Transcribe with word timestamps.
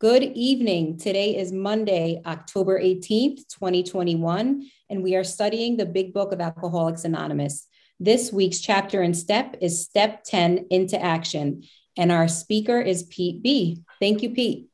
Good 0.00 0.22
evening. 0.22 0.96
Today 0.96 1.36
is 1.36 1.50
Monday, 1.50 2.22
October 2.24 2.80
18th, 2.80 3.48
2021, 3.48 4.70
and 4.88 5.02
we 5.02 5.16
are 5.16 5.24
studying 5.24 5.76
the 5.76 5.86
Big 5.86 6.14
Book 6.14 6.30
of 6.30 6.40
Alcoholics 6.40 7.02
Anonymous. 7.02 7.66
This 7.98 8.32
week's 8.32 8.60
chapter 8.60 9.02
and 9.02 9.16
step 9.16 9.56
is 9.60 9.82
Step 9.82 10.22
10 10.22 10.66
Into 10.70 11.02
Action, 11.02 11.64
and 11.96 12.12
our 12.12 12.28
speaker 12.28 12.80
is 12.80 13.02
Pete 13.02 13.42
B. 13.42 13.82
Thank 13.98 14.22
you, 14.22 14.30
Pete. 14.30 14.68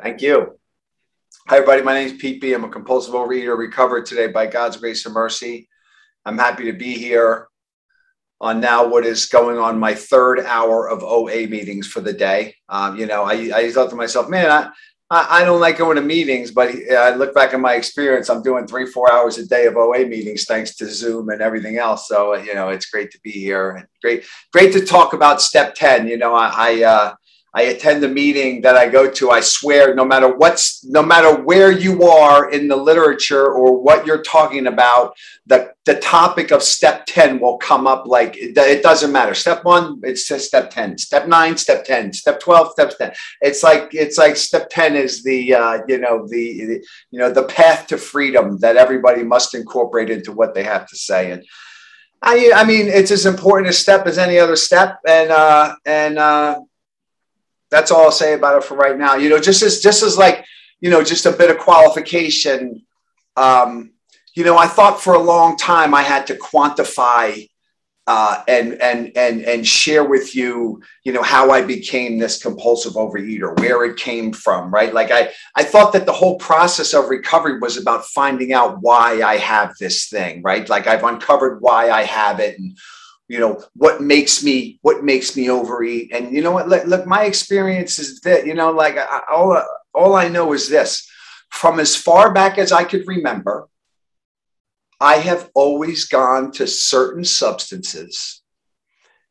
Thank 0.00 0.22
you. 0.22 0.58
Hi, 1.46 1.56
everybody. 1.56 1.82
My 1.82 1.92
name 1.92 2.06
is 2.06 2.14
Pete 2.14 2.40
B. 2.40 2.54
I'm 2.54 2.64
a 2.64 2.70
compulsive 2.70 3.12
overeater 3.12 3.58
recovered 3.58 4.06
today 4.06 4.28
by 4.28 4.46
God's 4.46 4.78
grace 4.78 5.04
and 5.04 5.12
mercy. 5.12 5.68
I'm 6.24 6.38
happy 6.38 6.64
to 6.64 6.72
be 6.72 6.96
here 6.96 7.49
on 8.40 8.60
now 8.60 8.86
what 8.86 9.04
is 9.04 9.26
going 9.26 9.58
on 9.58 9.78
my 9.78 9.94
third 9.94 10.40
hour 10.40 10.88
of 10.88 11.02
OA 11.02 11.46
meetings 11.46 11.86
for 11.86 12.00
the 12.00 12.12
day. 12.12 12.54
Um, 12.68 12.96
you 12.96 13.06
know, 13.06 13.24
I, 13.24 13.50
I 13.54 13.70
thought 13.70 13.90
to 13.90 13.96
myself, 13.96 14.28
man, 14.28 14.50
I, 14.50 14.70
I 15.10 15.44
don't 15.44 15.60
like 15.60 15.78
going 15.78 15.96
to 15.96 16.02
meetings, 16.02 16.50
but 16.50 16.74
I 16.90 17.14
look 17.14 17.34
back 17.34 17.52
at 17.52 17.60
my 17.60 17.74
experience. 17.74 18.30
I'm 18.30 18.42
doing 18.42 18.66
three, 18.66 18.86
four 18.86 19.12
hours 19.12 19.38
a 19.38 19.46
day 19.46 19.66
of 19.66 19.76
OA 19.76 20.06
meetings 20.06 20.44
thanks 20.44 20.76
to 20.76 20.86
Zoom 20.86 21.28
and 21.30 21.42
everything 21.42 21.78
else. 21.78 22.08
So, 22.08 22.34
you 22.34 22.54
know, 22.54 22.68
it's 22.68 22.86
great 22.86 23.10
to 23.10 23.20
be 23.22 23.32
here. 23.32 23.72
and 23.72 23.86
Great, 24.02 24.24
great 24.52 24.72
to 24.72 24.86
talk 24.86 25.12
about 25.12 25.42
step 25.42 25.74
10. 25.74 26.06
You 26.06 26.16
know, 26.16 26.34
I, 26.34 26.52
I 26.54 26.84
uh, 26.84 27.14
I 27.52 27.62
attend 27.62 28.04
a 28.04 28.08
meeting 28.08 28.62
that 28.62 28.76
I 28.76 28.88
go 28.88 29.10
to, 29.10 29.30
I 29.30 29.40
swear, 29.40 29.94
no 29.94 30.04
matter 30.04 30.34
what's, 30.36 30.84
no 30.84 31.02
matter 31.02 31.34
where 31.42 31.72
you 31.72 32.04
are 32.04 32.50
in 32.50 32.68
the 32.68 32.76
literature 32.76 33.52
or 33.52 33.82
what 33.82 34.06
you're 34.06 34.22
talking 34.22 34.68
about, 34.68 35.14
the, 35.46 35.72
the 35.84 35.96
topic 35.96 36.52
of 36.52 36.62
step 36.62 37.06
10 37.06 37.40
will 37.40 37.58
come 37.58 37.88
up 37.88 38.06
like 38.06 38.36
it, 38.36 38.56
it 38.56 38.82
doesn't 38.82 39.10
matter. 39.10 39.34
Step 39.34 39.64
one, 39.64 40.00
it's 40.04 40.26
step 40.46 40.70
10, 40.70 40.98
step 40.98 41.26
nine, 41.26 41.56
step 41.56 41.84
10, 41.84 42.12
step 42.12 42.38
12, 42.38 42.72
step 42.72 42.96
10. 42.96 43.12
It's 43.40 43.64
like, 43.64 43.88
it's 43.92 44.16
like 44.16 44.36
step 44.36 44.68
10 44.70 44.94
is 44.94 45.24
the, 45.24 45.54
uh, 45.54 45.78
you 45.88 45.98
know, 45.98 46.28
the, 46.28 46.64
the, 46.66 46.86
you 47.10 47.18
know, 47.18 47.32
the 47.32 47.44
path 47.44 47.88
to 47.88 47.98
freedom 47.98 48.58
that 48.58 48.76
everybody 48.76 49.24
must 49.24 49.54
incorporate 49.54 50.10
into 50.10 50.30
what 50.30 50.54
they 50.54 50.62
have 50.62 50.86
to 50.88 50.96
say. 50.96 51.32
And, 51.32 51.44
I, 52.22 52.52
I 52.54 52.64
mean, 52.64 52.86
it's 52.86 53.10
as 53.10 53.24
important 53.24 53.70
a 53.70 53.72
step 53.72 54.06
as 54.06 54.18
any 54.18 54.38
other 54.38 54.56
step. 54.56 54.98
And, 55.08 55.30
uh, 55.30 55.74
and, 55.86 56.18
uh, 56.18 56.60
that's 57.70 57.90
all 57.90 58.04
I'll 58.04 58.12
say 58.12 58.34
about 58.34 58.56
it 58.58 58.64
for 58.64 58.76
right 58.76 58.98
now. 58.98 59.14
You 59.14 59.28
know, 59.28 59.40
just 59.40 59.62
as 59.62 59.80
just 59.80 60.02
as 60.02 60.18
like, 60.18 60.44
you 60.80 60.90
know, 60.90 61.02
just 61.02 61.26
a 61.26 61.32
bit 61.32 61.50
of 61.50 61.58
qualification. 61.58 62.84
Um, 63.36 63.92
you 64.34 64.44
know, 64.44 64.56
I 64.56 64.66
thought 64.66 65.00
for 65.00 65.14
a 65.14 65.22
long 65.22 65.56
time 65.56 65.94
I 65.94 66.02
had 66.02 66.26
to 66.28 66.34
quantify 66.34 67.48
uh, 68.06 68.42
and 68.48 68.80
and 68.82 69.16
and 69.16 69.42
and 69.42 69.66
share 69.66 70.02
with 70.02 70.34
you, 70.34 70.82
you 71.04 71.12
know, 71.12 71.22
how 71.22 71.52
I 71.52 71.62
became 71.62 72.18
this 72.18 72.42
compulsive 72.42 72.94
overeater, 72.94 73.56
where 73.60 73.84
it 73.84 73.96
came 73.98 74.32
from, 74.32 74.72
right? 74.72 74.92
Like 74.92 75.12
I 75.12 75.30
I 75.54 75.62
thought 75.62 75.92
that 75.92 76.06
the 76.06 76.12
whole 76.12 76.36
process 76.38 76.92
of 76.92 77.08
recovery 77.08 77.60
was 77.60 77.76
about 77.76 78.06
finding 78.06 78.52
out 78.52 78.78
why 78.80 79.22
I 79.22 79.36
have 79.36 79.74
this 79.78 80.08
thing, 80.08 80.42
right? 80.42 80.68
Like 80.68 80.88
I've 80.88 81.04
uncovered 81.04 81.60
why 81.60 81.90
I 81.90 82.02
have 82.02 82.40
it 82.40 82.58
and 82.58 82.76
you 83.30 83.38
know 83.38 83.62
what 83.74 84.02
makes 84.02 84.42
me 84.42 84.80
what 84.82 85.04
makes 85.04 85.36
me 85.36 85.48
overeat. 85.48 86.10
And 86.12 86.32
you 86.34 86.42
know 86.42 86.50
what? 86.50 86.68
Look, 86.68 86.84
look 86.86 87.06
my 87.06 87.26
experience 87.26 88.00
is 88.00 88.20
that 88.22 88.44
you 88.44 88.54
know 88.54 88.72
like 88.72 88.98
I, 88.98 89.22
all 89.30 89.62
all 89.94 90.16
i 90.16 90.26
know 90.26 90.52
is 90.52 90.68
this. 90.68 91.08
From 91.50 91.78
as 91.78 91.94
far 91.94 92.32
back 92.32 92.58
as 92.58 92.72
i 92.72 92.82
could 92.82 93.06
remember 93.06 93.68
i 95.00 95.14
have 95.14 95.48
always 95.54 96.06
gone 96.06 96.50
to 96.52 96.66
certain 96.66 97.24
substances 97.24 98.42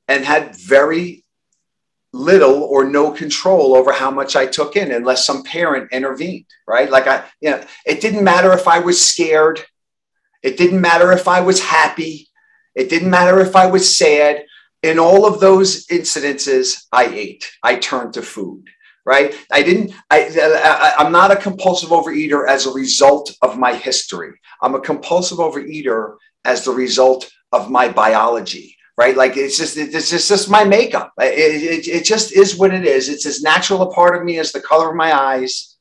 and 0.07 0.23
had 0.23 0.55
very 0.55 1.25
little 2.13 2.63
or 2.63 2.85
no 2.85 3.11
control 3.11 3.75
over 3.75 3.91
how 3.91 4.11
much 4.11 4.37
i 4.37 4.45
took 4.45 4.77
in 4.77 4.93
unless 4.93 5.25
some 5.25 5.43
parent 5.43 5.91
intervened 5.91 6.45
right? 6.65 6.89
Like 6.89 7.07
i 7.07 7.25
you 7.41 7.51
know 7.51 7.61
it 7.85 7.99
didn't 7.99 8.23
matter 8.23 8.53
if 8.53 8.65
i 8.65 8.79
was 8.79 9.03
scared. 9.03 9.59
It 10.41 10.55
didn't 10.57 10.79
matter 10.79 11.11
if 11.11 11.27
i 11.27 11.41
was 11.41 11.59
happy 11.59 12.28
it 12.79 12.89
didn't 12.89 13.09
matter 13.09 13.39
if 13.39 13.55
I 13.55 13.67
was 13.67 13.97
sad. 13.97 14.45
In 14.81 14.97
all 14.97 15.25
of 15.25 15.41
those 15.41 15.85
incidences, 15.87 16.85
I 16.93 17.05
ate. 17.05 17.51
I 17.61 17.75
turned 17.75 18.13
to 18.13 18.21
food. 18.21 18.63
Right? 19.05 19.35
I 19.51 19.63
didn't. 19.63 19.93
I, 20.09 20.29
I. 20.39 20.93
I'm 21.03 21.11
not 21.11 21.31
a 21.31 21.35
compulsive 21.35 21.89
overeater 21.89 22.47
as 22.47 22.65
a 22.65 22.71
result 22.71 23.35
of 23.41 23.57
my 23.57 23.73
history. 23.75 24.31
I'm 24.61 24.75
a 24.75 24.81
compulsive 24.81 25.39
overeater 25.39 26.15
as 26.45 26.63
the 26.63 26.71
result 26.71 27.29
of 27.51 27.69
my 27.69 27.89
biology 27.89 28.75
right? 28.99 29.15
Like 29.15 29.37
it's 29.37 29.57
just 29.57 29.77
it's 29.77 30.09
just, 30.09 30.27
just 30.27 30.49
my 30.49 30.65
makeup. 30.65 31.13
It, 31.17 31.85
it, 31.85 31.87
it, 31.87 32.03
just 32.03 32.33
is 32.33 32.57
what 32.57 32.73
it 32.73 32.85
is. 32.85 33.07
It's 33.07 33.25
as 33.25 33.41
natural 33.41 33.81
a 33.81 33.93
part 33.93 34.17
of 34.17 34.25
me 34.25 34.39
as 34.39 34.51
the 34.51 34.59
color 34.59 34.89
of 34.89 34.97
my 34.97 35.17
eyes. 35.17 35.77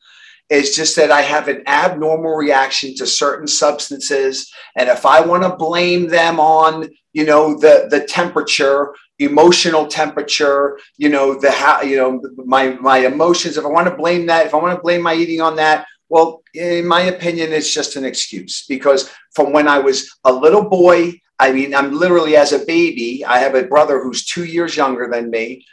It's 0.51 0.75
just 0.75 0.97
that 0.97 1.11
I 1.11 1.21
have 1.21 1.49
an 1.49 1.63
abnormal 1.67 2.35
reaction 2.35 2.95
to 2.97 3.07
certain 3.07 3.47
substances. 3.47 4.51
And 4.77 4.89
if 4.89 5.05
I 5.05 5.21
want 5.21 5.43
to 5.43 5.57
blame 5.57 6.09
them 6.09 6.41
on, 6.41 6.89
you 7.13 7.25
know, 7.27 7.59
the, 7.59 7.89
the 7.91 8.05
temperature, 8.07 8.95
emotional 9.19 9.87
temperature, 9.87 10.79
you 10.97 11.11
know, 11.11 11.39
the 11.39 11.51
how, 11.51 11.83
you 11.83 11.97
know, 11.97 12.23
my 12.37 12.71
my 12.81 12.99
emotions, 12.99 13.57
if 13.57 13.65
I 13.65 13.69
want 13.69 13.89
to 13.89 13.97
blame 13.97 14.27
that, 14.27 14.47
if 14.47 14.55
I 14.55 14.59
want 14.59 14.77
to 14.77 14.83
blame 14.83 15.03
my 15.03 15.15
eating 15.15 15.41
on 15.41 15.57
that, 15.57 15.87
well, 16.09 16.43
in 16.55 16.87
my 16.87 17.03
opinion, 17.03 17.53
it's 17.53 17.73
just 17.73 17.97
an 17.97 18.05
excuse 18.05 18.65
because 18.67 19.11
from 19.35 19.53
when 19.53 19.69
I 19.69 19.79
was 19.79 20.11
a 20.25 20.33
little 20.33 20.69
boy, 20.69 21.21
I 21.39 21.53
mean, 21.53 21.75
I'm 21.75 21.93
literally 21.93 22.37
as 22.37 22.53
a 22.53 22.65
baby, 22.65 23.25
I 23.25 23.39
have 23.39 23.55
a 23.55 23.65
brother 23.65 24.03
who's 24.03 24.25
two 24.25 24.45
years 24.45 24.77
younger 24.77 25.09
than 25.11 25.31
me. 25.31 25.65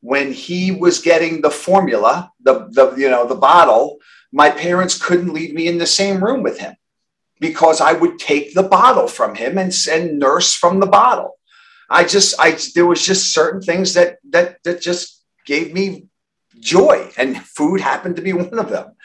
When 0.00 0.32
he 0.32 0.70
was 0.70 1.00
getting 1.00 1.40
the 1.40 1.50
formula, 1.50 2.30
the, 2.42 2.68
the 2.72 2.94
you 2.96 3.08
know, 3.08 3.26
the 3.26 3.36
bottle, 3.36 3.98
my 4.34 4.50
parents 4.50 5.00
couldn't 5.00 5.32
leave 5.32 5.54
me 5.54 5.68
in 5.68 5.78
the 5.78 5.86
same 5.86 6.22
room 6.22 6.42
with 6.42 6.58
him 6.58 6.74
because 7.38 7.80
I 7.80 7.92
would 7.92 8.18
take 8.18 8.52
the 8.52 8.64
bottle 8.64 9.06
from 9.06 9.36
him 9.36 9.56
and, 9.58 9.72
and 9.88 10.18
nurse 10.18 10.52
from 10.52 10.80
the 10.80 10.86
bottle. 10.86 11.38
I 11.88 12.02
just, 12.02 12.34
I, 12.40 12.58
there 12.74 12.84
was 12.84 13.06
just 13.06 13.32
certain 13.32 13.62
things 13.62 13.94
that, 13.94 14.18
that, 14.30 14.56
that 14.64 14.82
just 14.82 15.22
gave 15.46 15.72
me 15.72 16.08
joy 16.58 17.12
and 17.16 17.40
food 17.46 17.80
happened 17.80 18.16
to 18.16 18.22
be 18.22 18.32
one 18.32 18.58
of 18.58 18.70
them. 18.70 18.96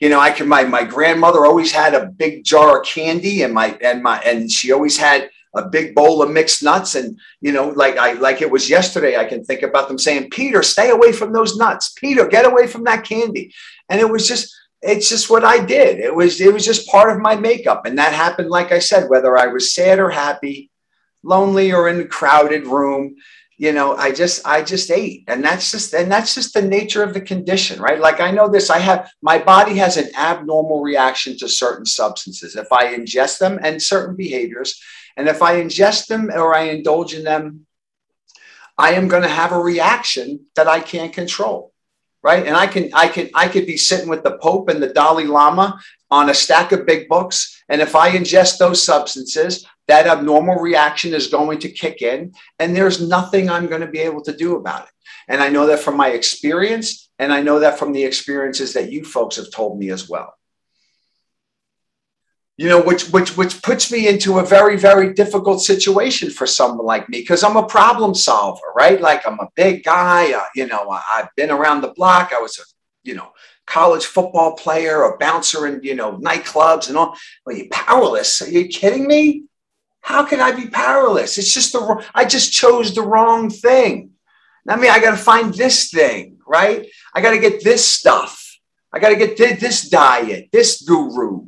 You 0.00 0.08
know, 0.08 0.20
I 0.20 0.30
can, 0.30 0.46
my, 0.46 0.62
my 0.62 0.84
grandmother 0.84 1.44
always 1.44 1.72
had 1.72 1.94
a 1.94 2.06
big 2.06 2.44
jar 2.44 2.80
of 2.80 2.86
candy 2.86 3.42
and 3.42 3.52
my, 3.52 3.76
and 3.82 4.04
my, 4.04 4.20
and 4.20 4.48
she 4.48 4.70
always 4.70 4.96
had 4.96 5.30
a 5.56 5.68
big 5.68 5.96
bowl 5.96 6.22
of 6.22 6.30
mixed 6.30 6.62
nuts. 6.62 6.94
And, 6.94 7.18
you 7.40 7.50
know, 7.50 7.70
like 7.70 7.96
I, 7.96 8.12
like 8.12 8.40
it 8.40 8.50
was 8.52 8.70
yesterday, 8.70 9.16
I 9.16 9.24
can 9.24 9.42
think 9.42 9.62
about 9.62 9.88
them 9.88 9.98
saying, 9.98 10.30
Peter, 10.30 10.62
stay 10.62 10.90
away 10.90 11.10
from 11.10 11.32
those 11.32 11.56
nuts. 11.56 11.92
Peter, 11.98 12.28
get 12.28 12.44
away 12.44 12.68
from 12.68 12.84
that 12.84 13.04
candy. 13.04 13.52
And 13.88 14.00
it 14.00 14.08
was 14.08 14.28
just, 14.28 14.54
it's 14.82 15.08
just 15.08 15.30
what 15.30 15.44
I 15.44 15.64
did. 15.64 15.98
It 15.98 16.14
was 16.14 16.40
it 16.40 16.52
was 16.52 16.64
just 16.64 16.88
part 16.88 17.10
of 17.10 17.22
my 17.22 17.34
makeup, 17.34 17.86
and 17.86 17.98
that 17.98 18.12
happened. 18.12 18.50
Like 18.50 18.72
I 18.72 18.78
said, 18.78 19.08
whether 19.08 19.36
I 19.36 19.46
was 19.46 19.74
sad 19.74 19.98
or 19.98 20.10
happy, 20.10 20.70
lonely 21.22 21.72
or 21.72 21.88
in 21.88 22.00
a 22.00 22.04
crowded 22.04 22.66
room, 22.66 23.16
you 23.58 23.72
know, 23.72 23.96
I 23.96 24.12
just 24.12 24.46
I 24.46 24.62
just 24.62 24.90
ate, 24.90 25.24
and 25.28 25.42
that's 25.42 25.70
just 25.70 25.94
and 25.94 26.10
that's 26.10 26.34
just 26.34 26.52
the 26.52 26.62
nature 26.62 27.02
of 27.02 27.14
the 27.14 27.20
condition, 27.20 27.80
right? 27.80 27.98
Like 27.98 28.20
I 28.20 28.30
know 28.30 28.48
this. 28.48 28.70
I 28.70 28.78
have 28.78 29.10
my 29.22 29.38
body 29.38 29.76
has 29.76 29.96
an 29.96 30.14
abnormal 30.16 30.82
reaction 30.82 31.38
to 31.38 31.48
certain 31.48 31.86
substances 31.86 32.54
if 32.54 32.70
I 32.70 32.94
ingest 32.94 33.38
them 33.38 33.58
and 33.62 33.82
certain 33.82 34.14
behaviors, 34.14 34.80
and 35.16 35.26
if 35.26 35.40
I 35.40 35.62
ingest 35.62 36.06
them 36.06 36.30
or 36.30 36.54
I 36.54 36.64
indulge 36.64 37.14
in 37.14 37.24
them, 37.24 37.66
I 38.76 38.92
am 38.92 39.08
going 39.08 39.22
to 39.22 39.28
have 39.28 39.52
a 39.52 39.58
reaction 39.58 40.46
that 40.54 40.68
I 40.68 40.80
can't 40.80 41.14
control 41.14 41.72
right? 42.26 42.44
And 42.44 42.56
I 42.56 42.66
can, 42.66 42.90
I 42.92 43.06
can, 43.06 43.30
I 43.34 43.46
could 43.46 43.66
be 43.66 43.76
sitting 43.76 44.08
with 44.08 44.24
the 44.24 44.36
Pope 44.38 44.68
and 44.68 44.82
the 44.82 44.92
Dalai 44.92 45.26
Lama 45.26 45.80
on 46.10 46.28
a 46.28 46.34
stack 46.34 46.72
of 46.72 46.84
big 46.84 47.08
books, 47.08 47.62
and 47.68 47.80
if 47.80 47.94
I 47.94 48.10
ingest 48.10 48.58
those 48.58 48.82
substances, 48.82 49.64
that 49.86 50.08
abnormal 50.08 50.56
reaction 50.56 51.14
is 51.14 51.28
going 51.28 51.60
to 51.60 51.70
kick 51.70 52.02
in, 52.02 52.32
and 52.58 52.74
there's 52.74 53.00
nothing 53.00 53.48
I'm 53.48 53.68
going 53.68 53.80
to 53.80 53.86
be 53.86 54.00
able 54.00 54.22
to 54.22 54.36
do 54.36 54.56
about 54.56 54.88
it. 54.88 54.90
And 55.28 55.40
I 55.40 55.48
know 55.48 55.66
that 55.66 55.78
from 55.78 55.96
my 55.96 56.08
experience, 56.08 57.08
and 57.20 57.32
I 57.32 57.42
know 57.42 57.60
that 57.60 57.78
from 57.78 57.92
the 57.92 58.04
experiences 58.04 58.72
that 58.72 58.90
you 58.90 59.04
folks 59.04 59.36
have 59.36 59.52
told 59.52 59.78
me 59.78 59.90
as 59.90 60.08
well 60.08 60.35
you 62.56 62.68
know 62.68 62.80
which 62.80 63.10
which 63.10 63.36
which 63.36 63.60
puts 63.62 63.92
me 63.92 64.08
into 64.08 64.38
a 64.38 64.44
very 64.44 64.76
very 64.76 65.12
difficult 65.12 65.60
situation 65.60 66.30
for 66.30 66.46
someone 66.46 66.86
like 66.86 67.08
me 67.08 67.20
because 67.20 67.44
i'm 67.44 67.56
a 67.56 67.66
problem 67.66 68.14
solver 68.14 68.72
right? 68.74 69.00
Like 69.00 69.26
i'm 69.26 69.40
a 69.40 69.48
big 69.54 69.84
guy 69.84 70.32
uh, 70.32 70.44
you 70.54 70.66
know 70.66 70.88
i've 70.88 71.28
been 71.36 71.50
around 71.50 71.82
the 71.82 71.92
block 71.92 72.32
i 72.32 72.40
was 72.40 72.58
a 72.58 72.62
you 73.04 73.14
know 73.14 73.32
college 73.66 74.06
football 74.06 74.54
player 74.54 75.02
a 75.02 75.18
bouncer 75.18 75.66
in 75.66 75.82
you 75.82 75.94
know 75.94 76.18
nightclubs 76.18 76.88
and 76.88 76.96
all. 76.96 77.16
Are 77.46 77.52
you 77.52 77.68
powerless? 77.70 78.40
Are 78.40 78.48
you 78.48 78.68
kidding 78.68 79.06
me? 79.06 79.44
How 80.00 80.24
can 80.24 80.40
i 80.40 80.52
be 80.52 80.68
powerless? 80.68 81.36
It's 81.36 81.52
just 81.52 81.72
the 81.72 82.04
i 82.14 82.24
just 82.24 82.52
chose 82.52 82.94
the 82.94 83.02
wrong 83.02 83.50
thing. 83.50 84.10
I 84.68 84.76
mean 84.76 84.90
i 84.90 85.00
got 85.00 85.10
to 85.12 85.16
find 85.16 85.52
this 85.52 85.90
thing 85.90 86.38
right? 86.46 86.86
I 87.12 87.20
got 87.20 87.32
to 87.32 87.40
get 87.40 87.64
this 87.64 87.84
stuff. 87.84 88.60
I 88.92 89.00
got 89.00 89.08
to 89.08 89.16
get 89.16 89.36
this 89.36 89.88
diet 89.88 90.48
this 90.52 90.82
guru 90.82 91.46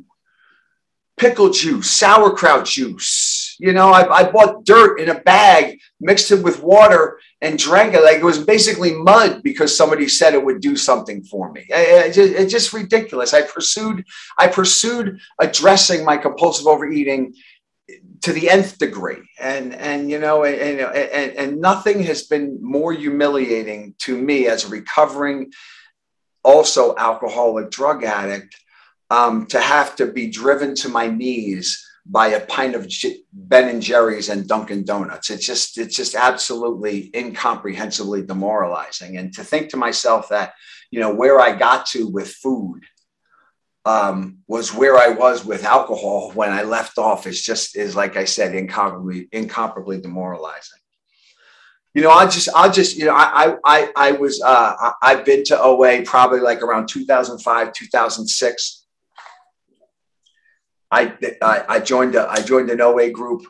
pickle 1.19 1.49
juice, 1.49 1.91
sauerkraut 1.91 2.65
juice, 2.65 3.55
You 3.59 3.73
know, 3.73 3.89
I, 3.89 4.19
I 4.19 4.31
bought 4.31 4.63
dirt 4.63 4.99
in 5.01 5.09
a 5.09 5.19
bag, 5.19 5.77
mixed 5.99 6.31
it 6.31 6.41
with 6.41 6.63
water, 6.63 7.19
and 7.41 7.59
drank 7.59 7.93
it 7.93 8.03
like 8.03 8.17
it 8.17 8.23
was 8.23 8.43
basically 8.43 8.93
mud 8.93 9.43
because 9.43 9.75
somebody 9.75 10.07
said 10.07 10.33
it 10.33 10.43
would 10.43 10.61
do 10.61 10.75
something 10.77 11.21
for 11.23 11.51
me. 11.51 11.65
It's 11.69 12.51
just, 12.51 12.73
ridiculous. 12.73 13.33
I 13.33 13.41
pursued, 13.41 14.05
I 14.37 14.47
pursued 14.47 15.19
addressing 15.39 16.05
my 16.05 16.17
compulsive 16.17 16.67
overeating 16.67 17.33
to 18.21 18.31
the 18.33 18.49
nth 18.49 18.77
degree 18.77 19.23
and 19.39 19.73
and 19.73 20.11
you 20.11 20.19
know 20.19 20.43
and, 20.43 20.79
and 20.79 21.31
and 21.41 21.59
nothing 21.59 22.03
has 22.03 22.23
been 22.23 22.59
more 22.61 22.93
humiliating 22.93 23.95
to 23.97 24.15
me 24.15 24.45
as 24.45 24.65
a 24.65 24.67
recovering 24.67 25.51
also 26.43 26.95
alcoholic 26.97 27.71
drug 27.71 28.03
addict 28.03 28.55
um, 29.09 29.45
to 29.47 29.59
have 29.59 29.95
to 29.97 30.07
be 30.07 30.29
driven 30.29 30.75
to 30.75 30.89
my 30.89 31.07
knees 31.07 31.85
by 32.05 32.29
a 32.29 32.45
pint 32.45 32.75
of 32.75 32.91
Ben 33.33 33.69
and 33.69 33.81
Jerry's 33.81 34.29
and 34.29 34.47
Dunkin' 34.47 34.83
Donuts. 34.83 35.29
It's 35.29 35.45
just 35.45 35.77
it's 35.77 35.95
just 35.95 36.15
absolutely 36.15 37.11
incomprehensibly 37.13 38.23
demoralizing. 38.23 39.17
And 39.17 39.33
to 39.35 39.43
think 39.43 39.69
to 39.69 39.77
myself 39.77 40.29
that 40.29 40.53
you 40.91 40.99
know 40.99 41.13
where 41.13 41.39
I 41.39 41.55
got 41.55 41.85
to 41.87 42.07
with 42.07 42.29
food 42.29 42.83
um, 43.85 44.39
was 44.47 44.73
where 44.73 44.97
I 44.97 45.09
was 45.09 45.45
with 45.45 45.63
alcohol 45.63 46.31
when 46.33 46.51
I 46.51 46.63
left 46.63 46.97
off 46.97 47.27
is 47.27 47.41
just 47.41 47.75
is 47.75 47.95
like 47.95 48.17
I 48.17 48.25
said 48.25 48.55
incomparably 48.55 49.27
incomparably 49.31 50.01
demoralizing. 50.01 50.79
You 51.93 52.03
know, 52.03 52.11
I 52.11 52.25
just 52.25 52.49
I 52.55 52.69
just 52.69 52.97
you 52.97 53.05
know 53.05 53.15
I 53.15 53.55
I 53.65 53.91
I 53.95 54.11
was 54.13 54.41
uh, 54.41 54.91
I've 55.01 55.25
been 55.25 55.43
to 55.45 55.61
OA 55.61 56.01
probably 56.03 56.39
like 56.39 56.61
around 56.61 56.87
2005 56.87 57.73
2006 57.73 58.78
I, 60.91 61.13
I, 61.41 61.63
I 61.69 61.79
joined 61.79 62.15
a, 62.15 62.29
I 62.29 62.41
joined 62.41 62.69
an 62.69 62.81
OA 62.81 63.09
group. 63.11 63.43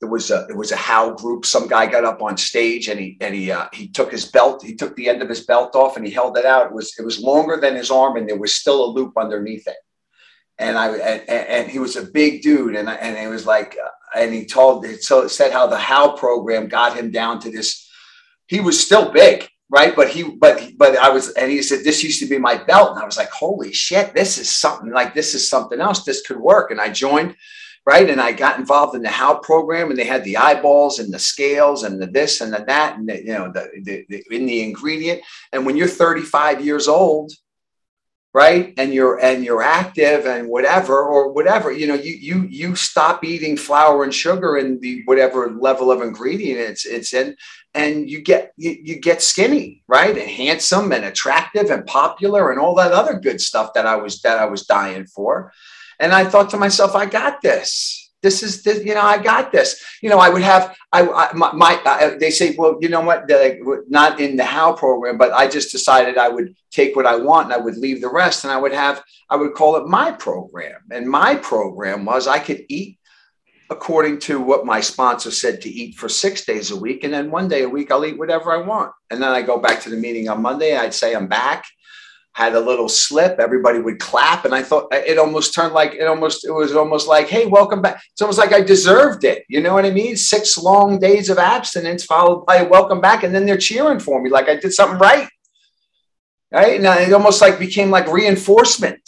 There 0.00 0.10
was 0.10 0.30
a 0.30 0.46
it 0.48 0.56
was 0.56 0.70
a 0.70 0.76
HOW 0.76 1.14
group. 1.14 1.46
Some 1.46 1.66
guy 1.66 1.86
got 1.86 2.04
up 2.04 2.20
on 2.20 2.36
stage 2.36 2.88
and 2.88 3.00
he 3.00 3.16
and 3.20 3.34
he 3.34 3.50
uh, 3.50 3.68
he 3.72 3.88
took 3.88 4.12
his 4.12 4.26
belt. 4.26 4.62
He 4.62 4.74
took 4.74 4.94
the 4.96 5.08
end 5.08 5.22
of 5.22 5.28
his 5.28 5.46
belt 5.46 5.74
off 5.74 5.96
and 5.96 6.06
he 6.06 6.12
held 6.12 6.36
it 6.36 6.44
out. 6.44 6.66
It 6.66 6.72
was 6.72 6.94
it 6.98 7.04
was 7.04 7.20
longer 7.20 7.56
than 7.56 7.74
his 7.74 7.90
arm 7.90 8.16
and 8.16 8.28
there 8.28 8.38
was 8.38 8.54
still 8.54 8.84
a 8.84 8.92
loop 8.92 9.16
underneath 9.16 9.66
it. 9.66 9.76
And 10.58 10.76
I 10.76 10.88
and, 10.88 11.28
and 11.28 11.70
he 11.70 11.78
was 11.78 11.96
a 11.96 12.02
big 12.02 12.42
dude 12.42 12.76
and 12.76 12.88
and 12.88 13.16
it 13.16 13.28
was 13.28 13.46
like 13.46 13.76
uh, 13.82 14.18
and 14.18 14.32
he 14.32 14.44
told 14.44 14.86
so 15.00 15.26
said 15.26 15.52
how 15.52 15.66
the 15.66 15.78
HOW 15.78 16.16
program 16.16 16.68
got 16.68 16.96
him 16.96 17.10
down 17.10 17.40
to 17.40 17.50
this. 17.50 17.88
He 18.46 18.60
was 18.60 18.78
still 18.78 19.10
big 19.10 19.48
right? 19.74 19.96
But 19.96 20.08
he, 20.08 20.22
but 20.22 20.70
but 20.76 20.96
I 20.96 21.08
was, 21.08 21.30
and 21.32 21.50
he 21.50 21.60
said, 21.60 21.82
"This 21.82 22.04
used 22.04 22.20
to 22.20 22.28
be 22.28 22.38
my 22.38 22.56
belt," 22.56 22.92
and 22.92 23.00
I 23.00 23.04
was 23.04 23.16
like, 23.16 23.30
"Holy 23.30 23.72
shit, 23.72 24.14
this 24.14 24.38
is 24.38 24.48
something 24.48 24.92
like 24.92 25.14
this 25.14 25.34
is 25.34 25.50
something 25.50 25.80
else. 25.80 26.04
This 26.04 26.22
could 26.24 26.38
work." 26.38 26.70
And 26.70 26.80
I 26.80 26.90
joined, 26.90 27.34
right? 27.84 28.08
And 28.08 28.20
I 28.20 28.30
got 28.30 28.60
involved 28.60 28.94
in 28.94 29.02
the 29.02 29.10
HOW 29.10 29.38
program, 29.38 29.90
and 29.90 29.98
they 29.98 30.04
had 30.04 30.22
the 30.22 30.36
eyeballs 30.36 31.00
and 31.00 31.12
the 31.12 31.18
scales 31.18 31.82
and 31.82 32.00
the 32.00 32.06
this 32.06 32.40
and 32.40 32.52
the 32.52 32.64
that, 32.68 32.96
and 32.96 33.08
the, 33.08 33.18
you 33.18 33.32
know, 33.32 33.50
the, 33.52 33.68
the, 33.82 34.06
the 34.08 34.24
in 34.30 34.46
the 34.46 34.62
ingredient. 34.62 35.22
And 35.52 35.66
when 35.66 35.76
you're 35.76 35.88
35 35.88 36.64
years 36.64 36.86
old, 36.86 37.32
right? 38.34 38.74
And 38.76 38.92
you're 38.92 39.18
and 39.20 39.44
you're 39.44 39.62
active 39.62 40.26
and 40.26 40.48
whatever 40.48 41.00
or 41.00 41.32
whatever 41.32 41.70
you 41.70 41.86
know 41.86 41.94
you 41.94 42.12
you 42.12 42.42
you 42.50 42.74
stop 42.74 43.24
eating 43.24 43.56
flour 43.56 44.02
and 44.02 44.12
sugar 44.12 44.56
and 44.56 44.80
the 44.80 45.02
whatever 45.04 45.52
level 45.52 45.92
of 45.92 46.02
ingredient 46.02 46.58
it's 46.58 46.84
it's 46.84 47.14
in 47.14 47.36
and 47.74 48.10
you 48.10 48.20
get 48.20 48.52
you, 48.56 48.76
you 48.82 49.00
get 49.00 49.22
skinny 49.22 49.82
right? 49.86 50.18
And 50.18 50.28
handsome 50.28 50.92
and 50.92 51.04
attractive 51.04 51.70
and 51.70 51.86
popular 51.86 52.50
and 52.50 52.60
all 52.60 52.74
that 52.74 52.92
other 52.92 53.18
good 53.20 53.40
stuff 53.40 53.72
that 53.74 53.86
i 53.86 53.94
was 53.94 54.20
that 54.22 54.38
i 54.38 54.44
was 54.44 54.66
dying 54.66 55.06
for. 55.06 55.52
And 56.00 56.12
i 56.12 56.24
thought 56.24 56.50
to 56.50 56.56
myself 56.56 56.96
i 56.96 57.06
got 57.06 57.40
this 57.40 58.03
this 58.24 58.42
is 58.42 58.62
this, 58.64 58.82
you 58.84 58.94
know 58.94 59.02
i 59.02 59.18
got 59.18 59.52
this. 59.52 59.68
You 60.02 60.08
know 60.10 60.18
i 60.18 60.28
would 60.28 60.42
have 60.42 60.74
i, 60.92 61.00
I 61.06 61.32
my, 61.34 61.52
my 61.52 61.72
I, 61.86 62.16
they 62.18 62.30
say 62.30 62.56
well 62.58 62.76
you 62.80 62.88
know 62.88 63.02
what? 63.02 63.28
The, 63.28 63.84
not 63.88 64.18
in 64.18 64.36
the 64.36 64.44
HOW 64.44 64.72
program 64.72 65.16
but 65.18 65.32
i 65.32 65.46
just 65.46 65.70
decided 65.70 66.18
i 66.18 66.28
would 66.28 66.56
take 66.72 66.96
what 66.96 67.06
i 67.06 67.16
want 67.16 67.44
and 67.46 67.54
i 67.54 67.64
would 67.64 67.76
leave 67.76 68.00
the 68.00 68.08
rest 68.22 68.42
and 68.42 68.52
i 68.52 68.56
would 68.56 68.72
have 68.72 69.04
i 69.30 69.36
would 69.36 69.54
call 69.54 69.76
it 69.76 69.86
my 69.86 70.10
program. 70.10 70.80
And 70.90 71.06
my 71.06 71.36
program 71.36 72.04
was 72.04 72.26
i 72.26 72.40
could 72.40 72.62
eat 72.68 72.98
according 73.70 74.18
to 74.20 74.40
what 74.40 74.66
my 74.66 74.80
sponsor 74.80 75.30
said 75.30 75.60
to 75.62 75.70
eat 75.70 75.94
for 75.96 76.08
six 76.08 76.44
days 76.44 76.70
a 76.70 76.76
week. 76.76 77.02
And 77.02 77.14
then 77.14 77.30
one 77.30 77.48
day 77.48 77.62
a 77.62 77.68
week 77.76 77.90
i'll 77.90 78.06
eat 78.06 78.18
whatever 78.18 78.52
i 78.52 78.60
want. 78.72 78.90
And 79.10 79.22
then 79.22 79.30
i 79.30 79.42
go 79.42 79.58
back 79.58 79.82
to 79.82 79.90
the 79.90 80.02
meeting 80.06 80.28
on 80.28 80.42
monday 80.48 80.76
i'd 80.76 80.94
say 80.94 81.14
i'm 81.14 81.28
back 81.28 81.64
had 82.34 82.54
a 82.54 82.60
little 82.60 82.88
slip, 82.88 83.38
everybody 83.38 83.78
would 83.78 84.00
clap. 84.00 84.44
And 84.44 84.52
I 84.52 84.62
thought 84.62 84.92
uh, 84.92 85.00
it 85.06 85.18
almost 85.18 85.54
turned 85.54 85.72
like 85.72 85.94
it 85.94 86.06
almost, 86.06 86.44
it 86.44 86.50
was 86.50 86.74
almost 86.74 87.06
like, 87.06 87.28
hey, 87.28 87.46
welcome 87.46 87.80
back. 87.80 88.02
It's 88.12 88.20
almost 88.20 88.38
like 88.38 88.52
I 88.52 88.60
deserved 88.60 89.22
it. 89.22 89.44
You 89.48 89.60
know 89.60 89.72
what 89.72 89.84
I 89.84 89.90
mean? 89.90 90.16
Six 90.16 90.58
long 90.58 90.98
days 90.98 91.30
of 91.30 91.38
abstinence 91.38 92.04
followed 92.04 92.44
by 92.44 92.56
a 92.56 92.68
welcome 92.68 93.00
back. 93.00 93.22
And 93.22 93.32
then 93.32 93.46
they're 93.46 93.56
cheering 93.56 94.00
for 94.00 94.20
me 94.20 94.30
like 94.30 94.48
I 94.48 94.56
did 94.56 94.72
something 94.72 94.98
right. 94.98 95.28
Right. 96.52 96.80
And 96.80 96.86
it 96.86 97.12
almost 97.12 97.40
like 97.40 97.58
became 97.58 97.90
like 97.90 98.08
reinforcement. 98.08 99.00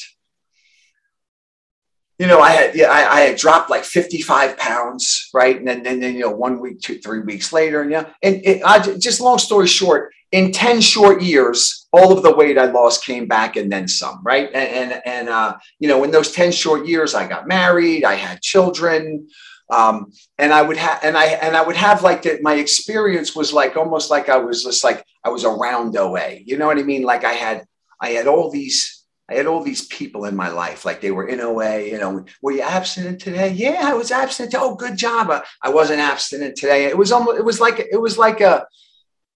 You 2.19 2.28
know, 2.28 2.40
I 2.40 2.50
had 2.50 2.76
yeah, 2.76 2.90
I, 2.90 3.17
I 3.17 3.20
had 3.23 3.37
dropped 3.37 3.70
like 3.70 3.84
55 3.84 4.56
pounds, 4.56 5.28
right? 5.34 5.58
And 5.58 5.67
then, 5.67 5.82
then 5.82 6.14
you 6.14 6.20
know, 6.20 6.31
one 6.31 6.61
week, 6.61 6.81
two, 6.81 6.99
three 6.99 7.20
weeks 7.20 7.52
later, 7.52 7.82
and 7.82 7.90
yeah, 7.90 8.06
and 8.23 8.37
it, 8.43 8.62
I, 8.64 8.78
just 8.78 9.20
long 9.20 9.38
story 9.38 9.67
short, 9.67 10.12
in 10.37 10.53
10 10.53 10.83
short 10.83 11.23
years, 11.23 11.88
all 11.94 12.12
of 12.12 12.23
the 12.23 12.37
weight 12.37 12.59
I 12.59 12.67
lost 12.67 13.06
came 13.06 13.27
back 13.27 13.56
and 13.56 13.73
then 13.73 13.88
some, 13.88 14.21
right? 14.23 14.50
And, 14.53 14.93
and, 14.93 15.03
and 15.06 15.29
uh, 15.31 15.56
you 15.79 15.88
know, 15.88 16.05
in 16.05 16.11
those 16.11 16.31
10 16.31 16.53
short 16.53 16.87
years, 16.87 17.15
I 17.15 17.27
got 17.27 17.49
married, 17.49 18.05
I 18.05 18.17
had 18.17 18.43
children. 18.43 19.29
Um, 19.71 20.12
and 20.37 20.53
I 20.53 20.61
would 20.61 20.77
have, 20.77 21.00
and 21.03 21.17
I, 21.17 21.25
and 21.25 21.56
I 21.56 21.62
would 21.62 21.77
have 21.77 22.03
like 22.03 22.21
that. 22.23 22.43
My 22.43 22.56
experience 22.56 23.35
was 23.35 23.55
like, 23.55 23.79
almost 23.79 24.11
like 24.11 24.29
I 24.29 24.37
was 24.37 24.62
just 24.62 24.85
like, 24.85 25.03
I 25.25 25.31
was 25.31 25.47
around 25.47 25.97
OA, 25.97 26.41
you 26.44 26.59
know 26.59 26.67
what 26.67 26.79
I 26.79 26.83
mean? 26.83 27.03
Like 27.03 27.25
I 27.25 27.33
had, 27.33 27.65
I 27.99 28.11
had 28.11 28.27
all 28.27 28.50
these, 28.50 29.05
I 29.31 29.37
had 29.37 29.47
all 29.47 29.65
these 29.65 29.87
people 29.87 30.27
in 30.27 30.37
my 30.37 30.50
life, 30.50 30.85
like 30.85 31.00
they 31.00 31.12
were 31.12 31.29
in 31.29 31.41
OA, 31.41 31.81
you 31.81 31.99
know, 31.99 32.27
were 32.43 32.53
you 32.53 32.61
abstinent 32.61 33.23
today? 33.23 33.53
Yeah, 33.53 33.81
I 33.83 33.94
was 33.94 34.12
abstinent. 34.12 34.55
Oh, 34.59 34.75
good 34.75 34.99
job. 34.99 35.33
I 35.62 35.71
wasn't 35.71 36.00
abstinent 36.00 36.56
today. 36.56 36.85
It 36.85 36.99
was 36.99 37.11
almost, 37.11 37.38
it 37.38 37.44
was 37.44 37.59
like, 37.59 37.79
it 37.81 38.00
was 38.00 38.19
like 38.19 38.43
a, 38.43 38.67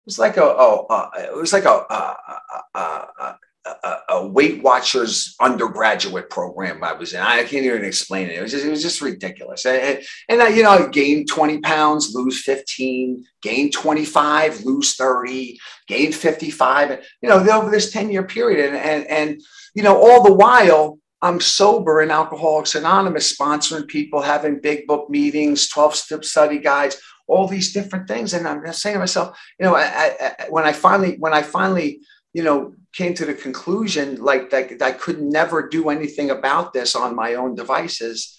was 0.04 0.18
like 0.18 0.36
a, 0.36 0.44
oh, 0.44 0.86
uh, 0.90 1.10
it 1.18 1.34
was 1.34 1.52
like 1.52 1.64
a, 1.64 1.68
a, 1.68 2.16
a, 2.74 3.36
a, 4.08 4.26
Weight 4.26 4.62
Watchers 4.62 5.34
undergraduate 5.40 6.30
program 6.30 6.82
I 6.82 6.92
was 6.92 7.12
in. 7.12 7.20
I 7.20 7.44
can't 7.44 7.64
even 7.64 7.84
explain 7.84 8.28
it. 8.28 8.36
It 8.36 8.42
was 8.42 8.52
just, 8.52 8.64
it 8.64 8.70
was 8.70 8.82
just 8.82 9.00
ridiculous. 9.00 9.66
And, 9.66 10.02
and 10.28 10.42
I, 10.42 10.48
you 10.48 10.62
know, 10.62 10.70
I 10.70 10.88
gained 10.88 11.28
20 11.28 11.60
pounds, 11.60 12.14
lose 12.14 12.42
15, 12.42 13.24
gain 13.42 13.70
25, 13.70 14.64
lose 14.64 14.94
30, 14.96 15.58
gain 15.86 16.12
55, 16.12 17.06
you 17.22 17.28
know, 17.28 17.38
over 17.38 17.70
this 17.70 17.92
10 17.92 18.10
year 18.10 18.24
period. 18.24 18.66
And, 18.66 18.76
and, 18.76 19.06
and, 19.06 19.42
you 19.74 19.82
know, 19.82 20.00
all 20.00 20.22
the 20.22 20.34
while, 20.34 20.98
I'm 21.22 21.40
sober 21.40 22.00
in 22.00 22.10
Alcoholics 22.10 22.74
Anonymous, 22.74 23.36
sponsoring 23.36 23.86
people, 23.86 24.22
having 24.22 24.60
big 24.60 24.86
book 24.86 25.10
meetings, 25.10 25.68
12 25.68 25.94
step 25.94 26.24
study 26.24 26.58
guides, 26.58 27.00
all 27.30 27.46
these 27.46 27.72
different 27.72 28.08
things. 28.08 28.34
And 28.34 28.46
I'm 28.46 28.64
just 28.64 28.82
saying 28.82 28.94
to 28.94 29.00
myself, 29.00 29.38
you 29.58 29.64
know, 29.64 29.76
I, 29.76 30.16
I, 30.20 30.46
when 30.50 30.64
I 30.64 30.72
finally, 30.72 31.16
when 31.18 31.32
I 31.32 31.42
finally, 31.42 32.00
you 32.32 32.42
know, 32.42 32.74
came 32.92 33.14
to 33.14 33.24
the 33.24 33.34
conclusion 33.34 34.22
like 34.22 34.50
that 34.50 34.82
I 34.82 34.92
could 34.92 35.22
never 35.22 35.68
do 35.68 35.90
anything 35.90 36.30
about 36.30 36.72
this 36.72 36.96
on 36.96 37.14
my 37.14 37.34
own 37.34 37.54
devices, 37.54 38.36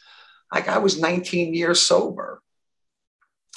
like 0.53 0.67
I 0.67 0.77
was 0.77 0.99
19 0.99 1.53
years 1.53 1.81
sober. 1.81 2.41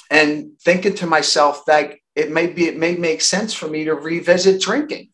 And 0.09 0.51
thinking 0.61 0.95
to 0.95 1.07
myself 1.07 1.65
that 1.65 1.95
it 2.15 2.31
may 2.31 2.47
be, 2.47 2.67
it 2.67 2.77
may 2.77 2.95
make 2.95 3.21
sense 3.21 3.53
for 3.53 3.67
me 3.67 3.85
to 3.85 3.95
revisit 3.95 4.61
drinking. 4.61 5.09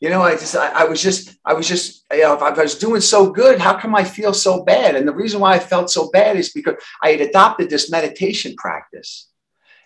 You 0.00 0.08
know, 0.08 0.22
I 0.22 0.32
just, 0.32 0.56
I, 0.56 0.68
I 0.68 0.84
was 0.84 1.00
just, 1.00 1.36
I 1.44 1.52
was 1.54 1.68
just, 1.68 2.04
you 2.10 2.22
know, 2.22 2.34
if 2.34 2.42
I 2.42 2.50
was 2.50 2.78
doing 2.78 3.02
so 3.02 3.30
good, 3.30 3.60
how 3.60 3.78
come 3.78 3.94
I 3.94 4.02
feel 4.02 4.34
so 4.34 4.64
bad? 4.64 4.96
And 4.96 5.06
the 5.06 5.14
reason 5.14 5.40
why 5.40 5.54
I 5.54 5.58
felt 5.58 5.90
so 5.90 6.10
bad 6.10 6.36
is 6.36 6.52
because 6.52 6.74
I 7.02 7.10
had 7.10 7.20
adopted 7.20 7.70
this 7.70 7.90
meditation 7.90 8.54
practice 8.56 9.29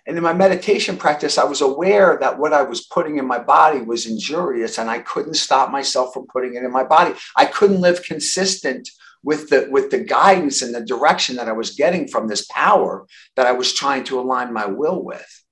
and 0.07 0.17
in 0.17 0.23
my 0.23 0.35
meditation 0.35 0.97
practice, 0.97 1.39
I 1.39 1.45
was 1.45 1.63
aware 1.63 2.19
that 2.21 2.39
what 2.39 2.53
I 2.53 2.63
was 2.63 2.85
putting 2.85 3.17
in 3.17 3.27
my 3.27 3.39
body 3.39 3.81
was 3.81 4.07
injurious, 4.07 4.79
and 4.79 4.91
I 4.91 4.99
couldn't 4.99 5.35
stop 5.35 5.71
myself 5.71 6.13
from 6.13 6.27
putting 6.27 6.55
it 6.55 6.63
in 6.63 6.71
my 6.73 6.85
body. 6.85 7.15
I 7.37 7.47
couldn't 7.47 7.81
live 7.81 8.03
consistent 8.03 8.89
with 9.23 9.49
the 9.49 9.67
with 9.71 9.91
the 9.91 10.01
guidance 10.01 10.61
and 10.61 10.75
the 10.75 10.85
direction 10.85 11.37
that 11.37 11.49
I 11.49 11.53
was 11.53 11.71
getting 11.71 12.07
from 12.07 12.29
this 12.29 12.47
power 12.47 13.07
that 13.37 13.47
I 13.47 13.53
was 13.53 13.73
trying 13.73 14.05
to 14.05 14.21
align 14.21 14.53
my 14.53 14.67
will 14.67 15.03
with. 15.03 15.43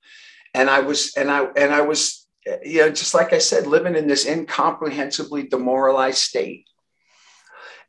And 0.52 0.68
I 0.68 0.80
was 0.80 1.14
and 1.16 1.30
I 1.30 1.46
and 1.56 1.72
I 1.72 1.80
was 1.80 2.26
you 2.62 2.80
know 2.80 2.90
just 2.90 3.14
like 3.14 3.32
I 3.32 3.38
said, 3.38 3.66
living 3.66 3.96
in 3.96 4.06
this 4.06 4.26
incomprehensibly 4.26 5.44
demoralized 5.44 6.18
state 6.18 6.66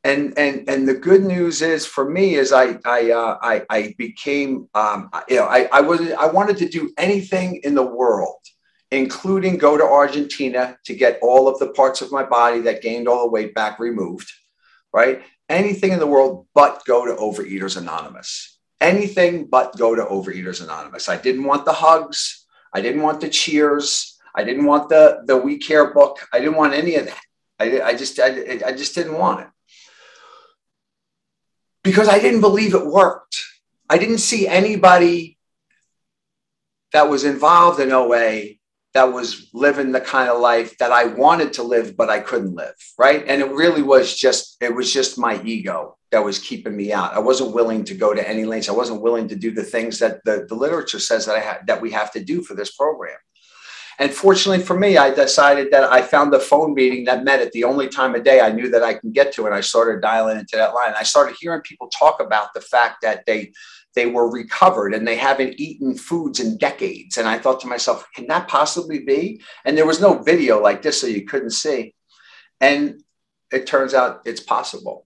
and 0.04 0.38
and 0.38 0.68
and 0.68 0.88
the 0.88 0.94
good 0.94 1.24
news 1.24 1.62
is 1.62 1.86
for 1.86 2.10
me 2.10 2.36
is 2.36 2.52
I 2.52 2.78
I 2.86 3.12
uh, 3.12 3.38
I, 3.42 3.66
I 3.70 3.96
became 3.98 4.68
um, 4.76 5.10
you 5.30 5.38
know 5.38 5.46
I 5.46 5.70
I 5.72 5.82
was 5.82 6.02
I 6.14 6.28
wanted 6.28 6.58
to 6.58 6.70
do 6.70 6.92
anything 6.98 7.62
in 7.64 7.74
the 7.76 7.86
world, 7.86 8.42
including 8.92 9.58
go 9.58 9.78
to 9.78 9.84
Argentina 9.84 10.78
to 10.86 10.94
get 10.94 11.20
all 11.22 11.48
of 11.48 11.58
the 11.60 11.70
parts 11.72 12.02
of 12.02 12.12
my 12.12 12.24
body 12.24 12.60
that 12.62 12.82
gained 12.82 13.08
all 13.08 13.26
the 13.26 13.32
weight 13.32 13.54
back 13.54 13.80
removed, 13.80 14.30
right? 14.94 15.22
Anything 15.50 15.92
in 15.92 16.00
the 16.00 16.08
world 16.08 16.48
but 16.54 16.84
go 16.86 17.06
to 17.06 17.14
Overeaters 17.14 17.78
Anonymous. 17.78 18.60
anything 18.82 19.46
but 19.46 19.78
go 19.78 19.96
to 19.96 20.04
Overeaters 20.04 20.62
Anonymous. 20.62 21.08
I 21.08 21.16
didn't 21.16 21.46
want 21.46 21.64
the 21.64 21.72
hugs. 21.72 22.46
I 22.74 22.82
didn't 22.82 23.02
want 23.02 23.22
the 23.22 23.30
cheers. 23.30 24.20
I 24.36 24.44
didn't 24.44 24.66
want 24.66 24.90
the 24.90 25.24
the 25.30 25.38
We 25.38 25.58
Care 25.58 25.94
book. 25.94 26.16
I 26.34 26.40
didn't 26.40 26.58
want 26.58 26.74
any 26.74 26.96
of 26.96 27.06
that. 27.06 27.24
I, 27.60 27.82
I 27.90 27.94
just 27.96 28.20
I, 28.20 28.60
I 28.66 28.74
just 28.74 28.96
didn't 28.96 29.18
want 29.18 29.42
it 29.42 29.48
because 31.84 32.08
I 32.08 32.20
didn't 32.20 32.42
believe 32.42 32.74
it 32.74 32.86
worked. 32.86 33.42
I 33.90 33.98
didn't 33.98 34.20
see 34.20 34.48
anybody 34.48 35.38
that 36.94 37.10
was 37.10 37.24
involved 37.24 37.80
in 37.80 37.92
OA 37.92 38.56
that 38.94 39.12
was 39.12 39.50
living 39.54 39.92
the 39.92 40.02
kind 40.02 40.30
of 40.30 40.40
life 40.40 40.78
that 40.78 40.92
I 40.92 41.06
wanted 41.06 41.54
to 41.54 41.64
live, 41.64 41.98
but 41.98 42.10
I 42.10 42.20
couldn't 42.20 42.54
live. 42.54 42.76
Right. 42.98 43.24
And 43.28 43.42
it 43.42 43.50
really 43.52 43.82
was 43.82 44.16
just, 44.16 44.58
it 44.62 44.74
was 44.74 44.94
just 44.94 45.18
my 45.18 45.42
ego 45.44 45.98
that 46.12 46.24
was 46.24 46.38
keeping 46.38 46.76
me 46.78 46.94
out. 46.94 47.14
I 47.14 47.20
wasn't 47.20 47.56
willing 47.56 47.84
to 47.86 47.96
go 47.96 48.14
to 48.14 48.28
any 48.28 48.46
lengths. 48.46 48.70
I 48.70 48.74
wasn't 48.74 49.02
willing 49.02 49.28
to 49.30 49.36
do 49.36 49.50
the 49.50 49.64
things 49.64 49.98
that 50.00 50.24
the, 50.26 50.46
the 50.48 50.56
literature 50.56 51.00
says 51.00 51.26
that 51.26 51.36
I 51.36 51.40
had 51.40 51.68
that 51.68 51.82
we 51.82 51.92
have 51.92 52.12
to 52.12 52.24
do 52.24 52.44
for 52.44 52.54
this 52.54 52.72
program. 52.76 53.18
And 54.00 54.12
fortunately 54.12 54.64
for 54.64 54.78
me, 54.78 54.98
I 54.98 55.14
decided 55.14 55.72
that 55.72 55.84
I 55.84 56.02
found 56.02 56.34
the 56.34 56.40
phone 56.40 56.74
meeting 56.74 57.06
that 57.06 57.24
met 57.24 57.42
at 57.42 57.52
the 57.52 57.64
only 57.64 57.88
time 57.88 58.16
of 58.16 58.24
day 58.24 58.42
I 58.42 58.52
knew 58.52 58.70
that 58.70 58.84
I 58.84 58.96
can 58.96 59.12
get 59.12 59.32
to. 59.34 59.46
And 59.46 59.54
I 59.54 59.62
started 59.62 60.02
dialing 60.02 60.40
into 60.40 60.56
that 60.56 60.74
line. 60.74 60.94
I 60.98 61.04
started 61.04 61.36
hearing 61.40 61.62
people 61.62 61.88
talk 61.90 62.20
about 62.20 62.54
the 62.54 62.62
fact 62.62 63.02
that 63.02 63.26
they 63.26 63.54
they 63.96 64.08
were 64.08 64.30
recovered 64.30 64.94
and 64.94 65.08
they 65.08 65.16
haven't 65.16 65.60
eaten 65.60 65.96
foods 65.96 66.40
in 66.40 66.58
decades. 66.58 67.18
And 67.18 67.28
I 67.28 67.38
thought 67.38 67.60
to 67.62 67.68
myself, 67.68 68.08
can 68.16 68.26
that 68.28 68.48
possibly 68.48 69.00
be? 69.00 69.42
And 69.66 69.78
there 69.78 69.86
was 69.86 70.02
no 70.02 70.18
video 70.18 70.60
like 70.60 70.82
this, 70.82 71.00
so 71.00 71.06
you 71.06 71.26
couldn't 71.26 71.52
see. 71.52 71.94
And 72.60 73.04
it 73.52 73.68
turns 73.68 73.94
out 73.94 74.22
it's 74.26 74.42
possible. 74.42 75.06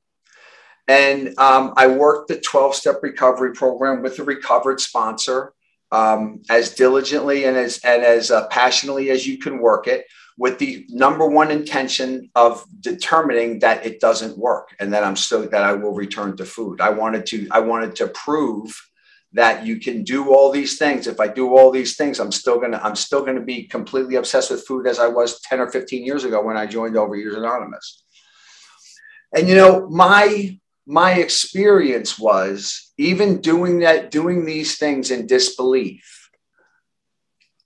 And 0.88 1.38
um, 1.38 1.74
I 1.75 1.88
worked 1.88 2.29
the 2.29 2.39
12 2.39 2.75
step 2.75 3.03
recovery 3.03 3.53
program 3.53 4.01
with 4.01 4.20
a 4.20 4.24
recovered 4.24 4.79
sponsor 4.79 5.53
um, 5.91 6.41
as 6.50 6.75
diligently 6.75 7.46
and 7.46 7.58
as, 7.58 7.79
and 7.84 8.03
as 8.03 8.32
uh, 8.32 8.48
passionately 8.48 9.10
as 9.10 9.25
you 9.25 9.38
can 9.38 9.60
work 9.60 9.88
it 9.88 10.06
with 10.38 10.60
the 10.60 10.86
number 10.89 11.25
one 11.27 11.50
intention 11.50 12.29
of 12.36 12.63
determining 12.82 13.60
that 13.60 13.86
it 13.86 14.00
doesn't 14.00 14.38
work 14.38 14.70
and 14.79 14.94
that 14.94 15.03
I'm 15.03 15.15
still 15.15 15.50
that 15.50 15.63
I 15.63 15.74
will 15.74 15.94
return 15.94 16.38
to 16.38 16.46
food. 16.46 16.79
I 16.79 16.91
wanted 16.91 17.25
to 17.27 17.48
I 17.51 17.60
wanted 17.60 17.96
to 17.98 18.08
prove 18.10 18.70
that 19.34 19.65
you 19.65 19.79
can 19.79 20.03
do 20.03 20.34
all 20.34 20.51
these 20.51 20.77
things. 20.77 21.08
If 21.08 21.20
I 21.20 21.27
do 21.27 21.58
all 21.58 21.72
these 21.72 21.98
things, 21.98 22.20
I'm 22.20 22.32
still 22.32 22.60
gonna 22.60 22.79
I'm 22.84 22.96
still 22.96 23.25
gonna 23.25 23.41
be 23.41 23.63
completely 23.63 24.15
obsessed 24.15 24.51
with 24.51 24.65
food 24.67 24.88
as 24.88 25.00
I 25.00 25.08
was 25.08 25.41
10 25.41 25.60
or 25.60 25.72
15 25.72 26.06
years 26.06 26.24
ago 26.24 26.41
when 26.44 26.56
I 26.56 26.67
joined 26.67 26.96
Overeaters 26.96 27.38
Anonymous. 27.38 28.03
And 29.36 29.48
you 29.48 29.56
know, 29.56 29.89
my 29.89 30.60
my 30.88 31.15
experience 31.15 32.17
was 32.17 32.94
even 32.98 33.41
doing 33.41 33.79
that, 33.79 34.10
doing 34.10 34.46
these 34.46 34.77
things 34.77 35.12
in 35.12 35.27
disbelief 35.27 36.29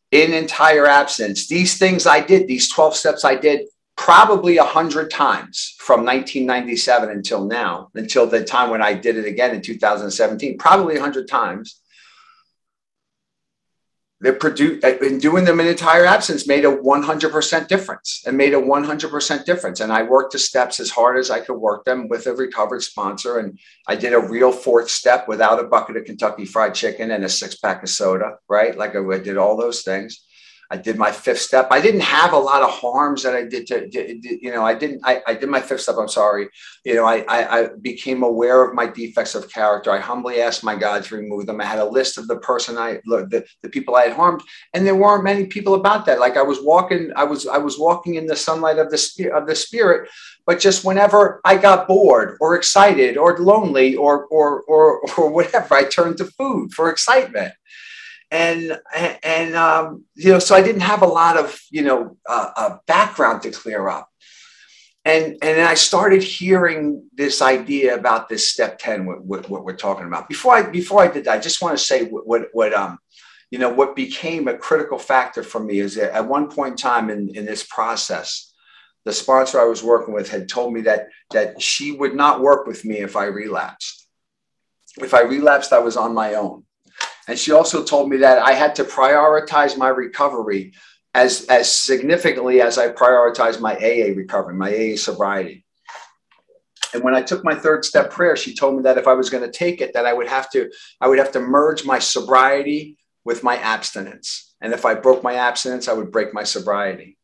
in 0.10 0.34
entire 0.34 0.88
absence. 0.88 1.48
These 1.48 1.78
things 1.78 2.08
I 2.08 2.20
did, 2.20 2.48
these 2.48 2.70
12 2.70 2.96
steps 2.96 3.24
I 3.24 3.36
did 3.36 3.68
probably 3.96 4.58
a 4.58 4.64
hundred 4.64 5.12
times 5.12 5.76
from 5.78 6.00
1997 6.00 7.10
until 7.10 7.46
now, 7.46 7.90
until 7.94 8.26
the 8.26 8.44
time 8.44 8.72
when 8.72 8.82
I 8.82 8.94
did 8.94 9.18
it 9.18 9.26
again 9.26 9.54
in 9.54 9.62
2017, 9.62 10.58
probably 10.58 10.98
a 10.98 11.02
hundred 11.02 11.28
times 11.28 11.81
they 14.22 14.32
produce 14.32 14.84
in 14.84 15.18
doing 15.18 15.46
them 15.46 15.60
in 15.60 15.68
entire 15.68 16.06
absence 16.06 16.48
made 16.48 16.64
a 16.64 16.76
100% 16.76 17.68
difference 17.68 18.24
and 18.26 18.38
made 18.38 18.54
a 18.54 18.62
100% 18.62 19.46
difference. 19.46 19.80
And 19.80 19.92
i 19.92 20.04
worked 20.04 20.34
the 20.34 20.40
steps 20.40 20.80
as 20.80 20.90
hard 20.92 21.18
as 21.18 21.30
i 21.30 21.40
could 21.40 21.58
work 21.58 21.86
them 21.86 22.08
with 22.08 22.28
a 22.28 22.34
recovered 22.34 22.84
sponsor. 22.84 23.40
And 23.40 23.60
i 23.88 23.96
did 23.96 24.14
a 24.14 24.20
real 24.20 24.52
fourth 24.52 24.90
step 24.90 25.28
without 25.28 25.60
a 25.60 25.68
bucket 25.68 25.98
of 25.98 26.06
kentucky 26.06 26.46
fried 26.46 26.76
chicken 26.76 27.12
and 27.12 27.24
a 27.24 27.30
six 27.30 27.56
pack 27.56 27.84
of 27.84 27.90
soda 27.90 28.38
right? 28.48 28.78
Like 28.78 28.96
i 28.96 29.18
did 29.18 29.38
all 29.38 29.58
those 29.58 29.82
things 29.82 30.24
I 30.72 30.78
did 30.78 30.98
my 30.98 31.12
fifth 31.12 31.42
step. 31.42 31.68
I 31.70 31.82
didn't 31.82 32.00
have 32.00 32.32
a 32.32 32.38
lot 32.38 32.64
of 32.64 32.70
harms 32.70 33.24
that 33.24 33.36
I 33.36 33.44
did 33.44 33.68
to, 33.68 33.90
to 33.90 34.40
you 34.42 34.52
know, 34.52 34.64
I 34.64 34.74
didn't, 34.74 35.02
I, 35.04 35.22
I, 35.28 35.34
did 35.34 35.50
my 35.50 35.60
fifth 35.60 35.82
step. 35.82 35.98
I'm 36.00 36.08
sorry. 36.08 36.48
You 36.86 36.96
know, 36.96 37.04
I, 37.04 37.26
I, 37.28 37.60
I, 37.60 37.68
became 37.82 38.24
aware 38.24 38.64
of 38.64 38.74
my 38.74 38.88
defects 38.88 39.36
of 39.36 39.52
character. 39.52 39.92
I 39.92 40.00
humbly 40.00 40.40
asked 40.40 40.64
my 40.64 40.78
God 40.78 41.04
to 41.04 41.16
remove 41.18 41.46
them. 41.46 41.60
I 41.60 41.66
had 41.66 41.80
a 41.80 41.86
list 41.86 42.18
of 42.18 42.30
the 42.30 42.38
person 42.38 42.78
I, 42.78 43.02
the, 43.04 43.46
the 43.62 43.68
people 43.70 43.96
I 43.96 44.04
had 44.04 44.14
harmed. 44.14 44.44
And 44.74 44.88
there 44.88 44.96
weren't 44.96 45.26
many 45.26 45.46
people 45.46 45.74
about 45.74 46.06
that. 46.06 46.22
Like 46.22 46.38
I 46.38 46.42
was 46.42 46.60
walking, 46.62 47.12
I 47.18 47.26
was, 47.26 47.48
I 47.48 47.58
was 47.58 47.78
walking 47.78 48.16
in 48.16 48.26
the 48.26 48.36
sunlight 48.38 48.80
of 48.80 48.90
the 48.90 48.98
spirit 48.98 49.38
of 49.38 49.48
the 49.48 49.56
spirit, 49.56 50.10
but 50.46 50.62
just 50.62 50.86
whenever 50.86 51.42
I 51.44 51.58
got 51.58 51.86
bored 51.86 52.38
or 52.40 52.56
excited 52.56 53.18
or 53.18 53.38
lonely 53.40 53.96
or, 53.96 54.26
or, 54.28 54.62
or, 54.62 55.02
or 55.18 55.30
whatever, 55.30 55.76
I 55.76 55.84
turned 55.84 56.18
to 56.20 56.26
food 56.26 56.72
for 56.72 56.90
excitement 56.90 57.54
and 58.32 58.80
and 59.24 59.56
um, 59.56 60.06
you 60.16 60.32
know, 60.32 60.40
so 60.40 60.56
I 60.56 60.62
didn't 60.62 60.82
have 60.82 61.02
a 61.02 61.08
lot 61.08 61.38
of 61.38 61.60
you 61.70 61.84
know 61.84 62.18
uh, 62.28 62.52
uh, 62.56 62.78
background 62.88 63.44
to 63.44 63.52
clear 63.52 63.90
up, 63.90 64.10
and 65.04 65.38
and 65.42 65.62
I 65.62 65.74
started 65.74 66.24
hearing 66.24 67.04
this 67.14 67.42
idea 67.42 67.94
about 67.94 68.30
this 68.30 68.50
step 68.50 68.80
ten, 68.80 69.06
what, 69.06 69.24
what, 69.26 69.50
what 69.50 69.66
we're 69.66 69.76
talking 69.76 70.08
about. 70.08 70.30
Before 70.30 70.56
I 70.56 70.64
before 70.64 71.02
I 71.02 71.10
did 71.10 71.26
that, 71.26 71.38
I 71.38 71.40
just 71.40 71.62
want 71.62 71.78
to 71.78 71.84
say 71.84 72.06
what 72.06 72.26
what, 72.26 72.44
what 72.54 72.74
um 72.74 73.00
you 73.52 73.60
know 73.60 73.70
what 73.70 73.98
became 73.98 74.48
a 74.48 74.58
critical 74.58 74.98
factor 74.98 75.44
for 75.44 75.60
me 75.62 75.80
is 75.80 75.96
that 75.96 76.16
at 76.16 76.28
one 76.28 76.50
point 76.50 76.72
in 76.72 76.78
time 76.78 77.10
in 77.10 77.36
in 77.36 77.46
this 77.46 77.64
process, 77.64 78.54
the 79.04 79.12
sponsor 79.12 79.60
I 79.60 79.66
was 79.66 79.84
working 79.84 80.14
with 80.14 80.30
had 80.30 80.48
told 80.48 80.74
me 80.74 80.82
that 80.82 81.10
that 81.32 81.62
she 81.62 81.92
would 81.92 82.16
not 82.16 82.40
work 82.40 82.66
with 82.66 82.86
me 82.86 83.00
if 83.00 83.18
I 83.18 83.26
relapsed. 83.26 84.08
If 84.98 85.14
I 85.14 85.22
relapsed, 85.22 85.74
I 85.74 85.80
was 85.80 85.98
on 85.98 86.14
my 86.14 86.36
own 86.36 86.64
and 87.28 87.38
she 87.38 87.52
also 87.52 87.84
told 87.84 88.10
me 88.10 88.18
that 88.18 88.40
I 88.40 88.54
had 88.54 88.76
to 88.76 88.84
prioritize 88.84 89.78
my 89.78 89.90
recovery 89.90 90.74
as, 91.14 91.46
as 91.46 91.72
significantly 91.72 92.62
as 92.62 92.78
I 92.78 92.90
prioritized 92.90 93.60
my 93.60 93.76
AA 93.76 94.16
recovery, 94.16 94.56
my 94.56 94.72
AA 94.72 94.96
sobriety. 94.96 95.66
And 96.94 97.04
when 97.04 97.16
I 97.16 97.22
took 97.22 97.44
my 97.44 97.56
third 97.56 97.86
step 97.86 98.12
prayer, 98.12 98.36
she 98.36 98.56
told 98.56 98.76
me 98.76 98.84
that 98.84 98.98
if 98.98 99.08
I 99.08 99.14
was 99.14 99.30
going 99.30 99.44
to 99.44 99.52
take 99.52 99.82
it, 99.82 99.94
that 99.94 100.06
I 100.06 100.14
would 100.14 100.28
have 100.28 100.50
to, 100.52 100.70
I 101.00 101.08
would 101.08 101.20
have 101.20 101.32
to 101.34 101.40
merge 101.40 101.86
my 101.86 102.00
sobriety 102.00 102.98
with 103.24 103.44
my 103.44 103.58
abstinence. 103.58 104.54
And 104.62 104.74
if 104.74 104.86
I 104.86 104.96
broke 104.96 105.24
my 105.24 105.36
abstinence, 105.36 105.88
I 105.88 105.94
would 105.94 106.12
break 106.12 106.34
my 106.34 106.44
sobriety. 106.44 107.18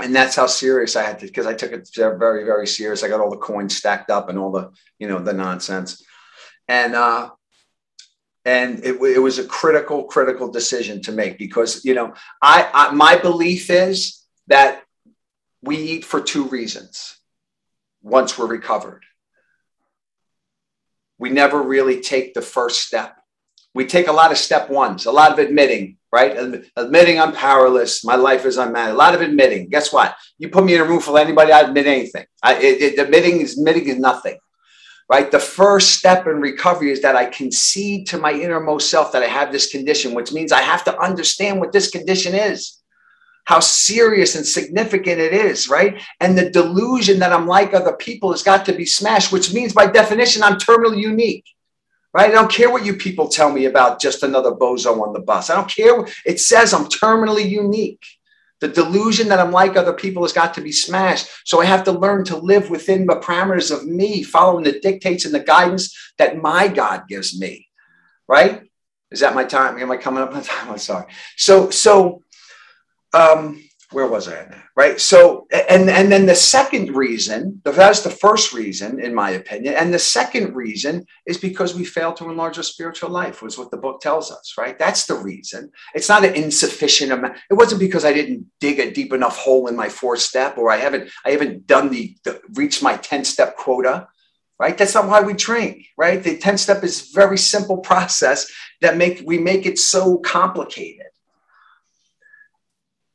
And 0.00 0.14
that's 0.14 0.36
how 0.36 0.46
serious 0.46 0.96
I 0.96 1.02
had 1.02 1.18
to, 1.20 1.26
because 1.26 1.46
I 1.46 1.54
took 1.54 1.72
it 1.72 1.88
very, 1.94 2.44
very 2.44 2.66
serious. 2.66 3.02
I 3.02 3.08
got 3.08 3.20
all 3.20 3.30
the 3.30 3.36
coins 3.36 3.76
stacked 3.76 4.10
up 4.10 4.28
and 4.28 4.38
all 4.38 4.50
the, 4.50 4.70
you 4.98 5.08
know, 5.08 5.18
the 5.18 5.32
nonsense. 5.32 6.02
And 6.68 6.94
uh, 6.94 7.30
and 8.44 8.80
it, 8.84 9.00
it, 9.00 9.18
was 9.18 9.38
a 9.38 9.44
critical 9.44 10.04
critical 10.04 10.50
decision 10.50 11.00
to 11.02 11.12
make 11.12 11.38
because 11.38 11.84
you 11.84 11.94
know 11.94 12.14
I, 12.40 12.68
I 12.72 12.90
my 12.92 13.16
belief 13.16 13.70
is 13.70 14.24
that 14.48 14.82
we 15.62 15.76
eat 15.76 16.04
for 16.04 16.20
two 16.20 16.44
reasons. 16.44 17.16
Once 18.02 18.36
we're 18.36 18.46
recovered. 18.46 19.04
We 21.18 21.30
never 21.30 21.62
really 21.62 22.00
take 22.00 22.34
the 22.34 22.42
first 22.42 22.80
step. 22.80 23.16
We 23.74 23.86
take 23.86 24.08
a 24.08 24.12
lot 24.12 24.32
of 24.32 24.38
step 24.38 24.68
ones 24.70 25.06
a 25.06 25.12
lot 25.12 25.32
of 25.32 25.38
admitting 25.38 25.98
right? 26.12 26.62
Admitting 26.76 27.18
i'm 27.18 27.32
powerless 27.32 28.04
my 28.04 28.16
life 28.16 28.44
is 28.44 28.58
unmanaged 28.58 28.92
a 28.92 28.94
lot 28.94 29.14
of 29.14 29.22
admitting. 29.22 29.70
Guess 29.70 29.92
what? 29.92 30.14
You 30.38 30.50
put 30.50 30.64
me 30.64 30.74
in 30.74 30.80
a 30.80 30.84
room 30.84 31.00
full 31.00 31.16
of 31.16 31.24
anybody 31.24 31.52
i 31.52 31.60
admit 31.60 31.86
anything. 31.86 32.26
I, 32.42 32.56
it, 32.56 32.82
it, 32.82 32.98
admitting 32.98 33.40
is 33.40 33.58
admitting 33.58 33.88
is 33.88 33.98
nothing 33.98 34.38
right? 35.08 35.30
The 35.30 35.38
first 35.38 35.92
step 35.92 36.26
in 36.26 36.40
recovery 36.40 36.90
is 36.90 37.02
that 37.02 37.16
I 37.16 37.26
concede 37.26 38.06
to 38.08 38.18
my 38.18 38.32
innermost 38.32 38.90
self 38.90 39.12
that 39.12 39.22
I 39.22 39.26
have 39.26 39.52
this 39.52 39.70
condition, 39.70 40.14
which 40.14 40.32
means 40.32 40.52
I 40.52 40.62
have 40.62 40.84
to 40.84 40.98
understand 40.98 41.60
what 41.60 41.72
this 41.72 41.90
condition 41.90 42.34
is, 42.34 42.78
how 43.44 43.60
serious 43.60 44.34
and 44.36 44.46
significant 44.46 45.20
it 45.20 45.32
is, 45.32 45.68
right? 45.68 46.00
And 46.20 46.36
the 46.36 46.50
delusion 46.50 47.18
that 47.18 47.32
I'm 47.32 47.46
like 47.46 47.74
other 47.74 47.94
people 47.94 48.30
has 48.30 48.42
got 48.42 48.64
to 48.66 48.72
be 48.72 48.86
smashed, 48.86 49.32
which 49.32 49.52
means 49.52 49.72
by 49.72 49.86
definition, 49.86 50.42
I'm 50.42 50.58
terminally 50.58 50.98
unique. 50.98 51.44
Right? 52.14 52.28
I 52.28 52.32
don't 52.32 52.52
care 52.52 52.70
what 52.70 52.84
you 52.84 52.94
people 52.94 53.28
tell 53.28 53.50
me 53.50 53.64
about 53.64 53.98
just 53.98 54.22
another 54.22 54.50
bozo 54.50 55.00
on 55.00 55.14
the 55.14 55.20
bus. 55.20 55.48
I 55.48 55.54
don't 55.54 55.68
care. 55.68 56.06
It 56.26 56.40
says 56.40 56.74
I'm 56.74 56.84
terminally 56.84 57.48
unique. 57.48 58.04
The 58.62 58.68
delusion 58.68 59.26
that 59.28 59.40
I'm 59.40 59.50
like 59.50 59.76
other 59.76 59.92
people 59.92 60.22
has 60.22 60.32
got 60.32 60.54
to 60.54 60.60
be 60.60 60.70
smashed. 60.70 61.28
So 61.44 61.60
I 61.60 61.64
have 61.64 61.82
to 61.82 61.90
learn 61.90 62.24
to 62.26 62.36
live 62.36 62.70
within 62.70 63.06
the 63.06 63.16
parameters 63.16 63.72
of 63.76 63.84
me, 63.84 64.22
following 64.22 64.62
the 64.62 64.78
dictates 64.78 65.24
and 65.24 65.34
the 65.34 65.40
guidance 65.40 66.12
that 66.16 66.40
my 66.40 66.68
God 66.68 67.08
gives 67.08 67.36
me. 67.36 67.66
Right? 68.28 68.62
Is 69.10 69.18
that 69.18 69.34
my 69.34 69.42
time? 69.42 69.78
Am 69.78 69.90
I 69.90 69.96
coming 69.96 70.22
up 70.22 70.32
on 70.32 70.44
time? 70.44 70.70
I'm 70.70 70.78
sorry. 70.78 71.06
So, 71.36 71.70
so 71.70 72.22
um, 73.12 73.60
where 73.92 74.06
was 74.06 74.28
I? 74.28 74.46
Right. 74.76 75.00
So, 75.00 75.46
and 75.52 75.88
and 75.88 76.10
then 76.10 76.26
the 76.26 76.34
second 76.34 76.96
reason, 76.96 77.60
that's 77.64 78.00
the 78.00 78.10
first 78.10 78.52
reason, 78.52 79.00
in 79.00 79.14
my 79.14 79.30
opinion, 79.30 79.74
and 79.74 79.92
the 79.92 79.98
second 79.98 80.54
reason 80.54 81.04
is 81.26 81.38
because 81.38 81.74
we 81.74 81.84
fail 81.84 82.12
to 82.14 82.30
enlarge 82.30 82.56
our 82.56 82.62
spiritual 82.62 83.10
life, 83.10 83.42
was 83.42 83.58
what 83.58 83.70
the 83.70 83.76
book 83.76 84.00
tells 84.00 84.30
us. 84.30 84.54
Right. 84.58 84.78
That's 84.78 85.06
the 85.06 85.14
reason. 85.14 85.70
It's 85.94 86.08
not 86.08 86.24
an 86.24 86.34
insufficient 86.34 87.12
amount. 87.12 87.36
It 87.50 87.54
wasn't 87.54 87.80
because 87.80 88.04
I 88.04 88.12
didn't 88.12 88.46
dig 88.60 88.78
a 88.78 88.90
deep 88.90 89.12
enough 89.12 89.38
hole 89.38 89.66
in 89.68 89.76
my 89.76 89.88
fourth 89.88 90.20
step, 90.20 90.58
or 90.58 90.70
I 90.70 90.76
haven't 90.76 91.10
I 91.24 91.30
haven't 91.30 91.66
done 91.66 91.90
the, 91.90 92.16
the 92.24 92.40
reached 92.54 92.82
my 92.82 92.96
ten 92.96 93.24
step 93.24 93.56
quota 93.56 94.08
right? 94.62 94.78
That's 94.78 94.94
not 94.94 95.08
why 95.08 95.20
we 95.20 95.34
train, 95.34 95.84
right? 95.98 96.22
The 96.22 96.38
10 96.38 96.56
step 96.56 96.84
is 96.84 97.10
very 97.12 97.36
simple 97.36 97.78
process 97.78 98.48
that 98.80 98.96
make 98.96 99.20
we 99.26 99.38
make 99.38 99.66
it 99.66 99.76
so 99.76 100.18
complicated. 100.18 101.06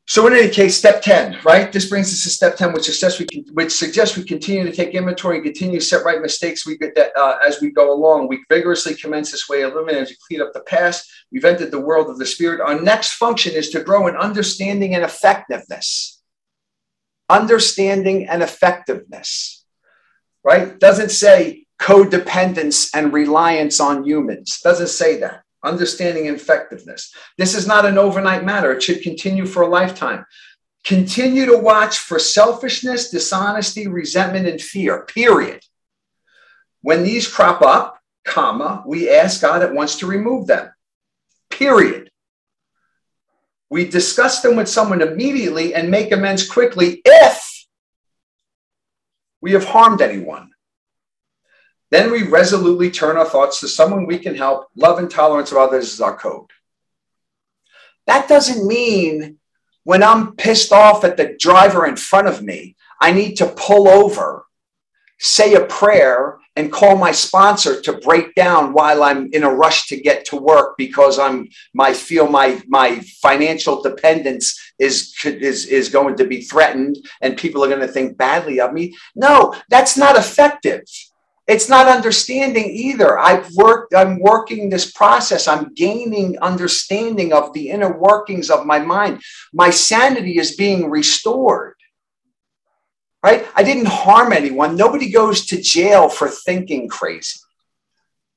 So 0.10 0.26
in 0.26 0.34
any 0.34 0.48
case, 0.48 0.78
step 0.78 1.02
10, 1.02 1.40
right? 1.44 1.70
This 1.70 1.90
brings 1.90 2.14
us 2.14 2.24
to 2.24 2.30
step 2.30 2.56
10, 2.56 2.72
which 2.72 2.86
suggests 2.86 3.20
we 3.20 3.26
can, 3.26 3.44
which 3.52 3.74
suggests 3.74 4.16
we 4.16 4.24
continue 4.24 4.64
to 4.64 4.72
take 4.72 4.96
inventory 4.96 5.36
and 5.36 5.44
continue 5.44 5.80
to 5.80 5.86
set 5.86 6.06
right 6.06 6.22
mistakes 6.22 6.66
we 6.66 6.78
get 6.78 6.96
that 6.96 7.12
uh, 7.18 7.38
as 7.46 7.60
we 7.60 7.72
go 7.72 7.94
along. 7.94 8.30
We 8.30 8.42
vigorously 8.48 8.96
commence 8.96 9.32
this 9.32 9.50
way 9.50 9.64
of 9.64 9.74
living 9.74 9.96
as 9.96 10.10
we 10.10 10.16
clean 10.26 10.42
up 10.42 10.54
the 10.54 10.62
past. 10.62 11.12
We've 11.30 11.44
entered 11.44 11.72
the 11.72 11.82
world 11.82 12.10
of 12.10 12.20
the 12.20 12.26
spirit. 12.26 12.62
Our 12.62 12.80
next 12.80 13.16
function 13.16 13.52
is 13.54 13.70
to 13.72 13.84
grow 13.84 14.08
in 14.08 14.16
understanding 14.16 14.96
and 14.96 15.04
effectiveness. 15.04 16.22
Understanding 17.28 18.30
and 18.30 18.42
effectiveness, 18.42 19.66
right? 20.42 20.80
Doesn't 20.80 21.12
say 21.12 21.66
codependence 21.82 22.92
and 22.94 23.12
reliance 23.12 23.82
on 23.82 24.06
humans. 24.06 24.62
Doesn't 24.64 24.88
say 24.88 25.20
that 25.20 25.44
understanding 25.64 26.28
effectiveness. 26.28 27.14
This 27.38 27.56
is 27.56 27.68
not 27.68 27.86
an 27.86 27.98
overnight 27.98 28.44
matter. 28.44 28.72
It 28.72 28.84
should 28.84 29.02
continue 29.02 29.46
for 29.46 29.64
a 29.64 29.68
lifetime. 29.68 30.26
Continue 30.86 31.46
to 31.48 31.58
watch 31.58 31.98
for 31.98 32.20
selfishness, 32.20 33.10
dishonesty, 33.10 33.88
resentment, 33.88 34.48
and 34.48 34.62
fear, 34.62 35.04
period. 35.04 35.62
When 36.82 37.04
these 37.04 37.28
crop 37.28 37.62
up, 37.62 38.00
comma, 38.24 38.84
we 38.86 39.10
ask 39.10 39.42
God 39.42 39.64
at 39.64 39.74
once 39.74 39.98
to 39.98 40.08
remove 40.08 40.48
them, 40.48 40.72
period. 41.50 42.12
We 43.70 43.86
discuss 43.86 44.42
them 44.42 44.56
with 44.56 44.70
someone 44.70 45.02
immediately 45.02 45.74
and 45.74 45.92
make 45.92 46.12
amends 46.12 46.50
quickly 46.50 47.02
if 47.04 47.66
we 49.42 49.52
have 49.52 49.66
harmed 49.66 50.02
anyone. 50.02 50.52
Then 51.90 52.12
we 52.12 52.24
resolutely 52.24 52.92
turn 52.92 53.18
our 53.18 53.26
thoughts 53.26 53.60
to 53.62 53.68
someone 53.68 54.06
we 54.06 54.20
can 54.20 54.36
help. 54.36 54.68
Love 54.76 55.00
and 55.00 55.10
tolerance 55.10 55.52
of 55.52 55.58
others 55.58 55.94
is 55.94 56.02
our 56.02 56.18
code. 56.18 56.50
That 58.08 58.28
doesn't 58.28 58.68
mean 58.68 59.38
when 59.84 60.04
I'm 60.04 60.36
pissed 60.36 60.74
off 60.74 61.04
at 61.04 61.16
the 61.16 61.36
driver 61.40 61.86
in 61.86 61.96
front 61.96 62.28
of 62.28 62.44
me, 62.44 62.76
I 63.00 63.12
need 63.14 63.36
to 63.36 63.48
pull 63.48 63.88
over, 63.88 64.46
say 65.18 65.54
a 65.54 65.66
prayer, 65.66 66.40
and 66.58 66.72
call 66.72 66.98
my 66.98 67.12
sponsor 67.12 67.80
to 67.82 67.94
break 67.94 68.34
down 68.34 68.74
while 68.74 69.04
I'm 69.04 69.30
in 69.32 69.44
a 69.44 69.54
rush 69.54 69.88
to 69.88 70.02
get 70.02 70.26
to 70.26 70.36
work 70.36 70.76
because 70.76 71.20
I'm 71.20 71.48
my 71.74 71.94
feel 71.94 72.28
my 72.28 72.62
my 72.68 73.00
financial 73.22 73.82
dependence 73.82 74.60
is 74.80 75.16
is 75.24 75.68
is 75.68 75.90
going 75.90 76.18
to 76.18 76.26
be 76.26 76.42
threatened 76.42 76.98
and 77.22 77.38
people 77.38 77.64
are 77.64 77.70
going 77.70 77.82
to 77.82 77.88
think 77.88 78.18
badly 78.18 78.60
of 78.60 78.74
me. 78.74 78.96
No, 79.16 79.54
that's 79.70 79.96
not 79.96 80.18
effective. 80.18 80.82
It's 81.48 81.70
not 81.70 81.88
understanding 81.88 82.70
either. 82.72 83.18
I've 83.18 83.50
worked, 83.56 83.96
I'm 83.96 84.20
working 84.20 84.70
this 84.70 84.92
process. 84.92 85.48
I'm 85.48 85.74
gaining 85.74 86.38
understanding 86.40 87.32
of 87.32 87.54
the 87.54 87.70
inner 87.70 87.98
workings 87.98 88.50
of 88.50 88.66
my 88.66 88.80
mind. 88.80 89.22
My 89.54 89.70
sanity 89.70 90.40
is 90.40 90.58
being 90.58 90.90
restored. 90.90 91.76
Right? 93.24 93.48
I 93.56 93.64
didn't 93.64 93.88
harm 93.88 94.34
anyone. 94.34 94.76
Nobody 94.76 95.10
goes 95.10 95.46
to 95.48 95.62
jail 95.62 96.10
for 96.10 96.28
thinking 96.28 96.90
crazy. 96.90 97.40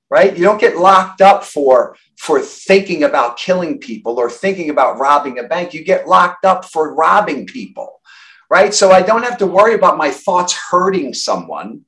Right? 0.09 0.37
You 0.37 0.45
don't 0.45 0.61
get 0.61 0.79
locked 0.79 1.21
up 1.21 1.45
for 1.45 1.97
for 2.17 2.41
thinking 2.41 3.05
about 3.05 3.39
killing 3.39 3.79
people 3.79 4.19
or 4.19 4.31
thinking 4.31 4.71
about 4.71 4.99
robbing 4.99 5.39
a 5.39 5.45
bank. 5.45 5.73
You 5.73 5.85
get 5.85 6.09
locked 6.09 6.45
up 6.45 6.65
for 6.65 6.95
robbing 6.95 7.47
people. 7.47 8.01
Right? 8.49 8.73
So 8.73 8.91
I 8.93 9.03
don't 9.03 9.25
have 9.25 9.39
to 9.39 9.47
worry 9.47 9.75
about 9.75 9.99
my 9.99 10.11
thoughts 10.11 10.57
hurting 10.71 11.15
someone 11.15 11.85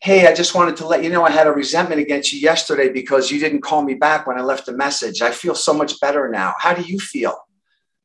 Hey, 0.00 0.26
I 0.26 0.34
just 0.34 0.54
wanted 0.54 0.76
to 0.76 0.86
let 0.86 1.02
you 1.02 1.10
know 1.10 1.24
I 1.24 1.30
had 1.30 1.46
a 1.46 1.52
resentment 1.52 2.00
against 2.00 2.32
you 2.32 2.38
yesterday 2.38 2.92
because 2.92 3.30
you 3.30 3.40
didn't 3.40 3.62
call 3.62 3.82
me 3.82 3.94
back 3.94 4.26
when 4.26 4.38
I 4.38 4.42
left 4.42 4.68
a 4.68 4.72
message. 4.72 5.22
I 5.22 5.30
feel 5.30 5.54
so 5.54 5.72
much 5.72 6.00
better 6.00 6.28
now. 6.28 6.54
How 6.58 6.74
do 6.74 6.82
you 6.82 6.98
feel? 6.98 7.36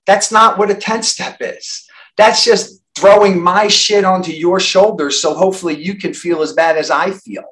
That's 0.06 0.32
not 0.32 0.58
what 0.58 0.72
a 0.72 0.76
10 0.76 1.04
step 1.04 1.38
is. 1.42 1.88
That's 2.18 2.44
just 2.44 2.82
throwing 2.96 3.42
my 3.42 3.68
shit 3.68 4.04
onto 4.04 4.32
your 4.32 4.60
shoulders 4.60 5.22
so 5.22 5.34
hopefully 5.34 5.82
you 5.82 5.96
can 5.96 6.14
feel 6.14 6.42
as 6.42 6.54
bad 6.54 6.78
as 6.78 6.90
I 6.90 7.12
feel. 7.12 7.44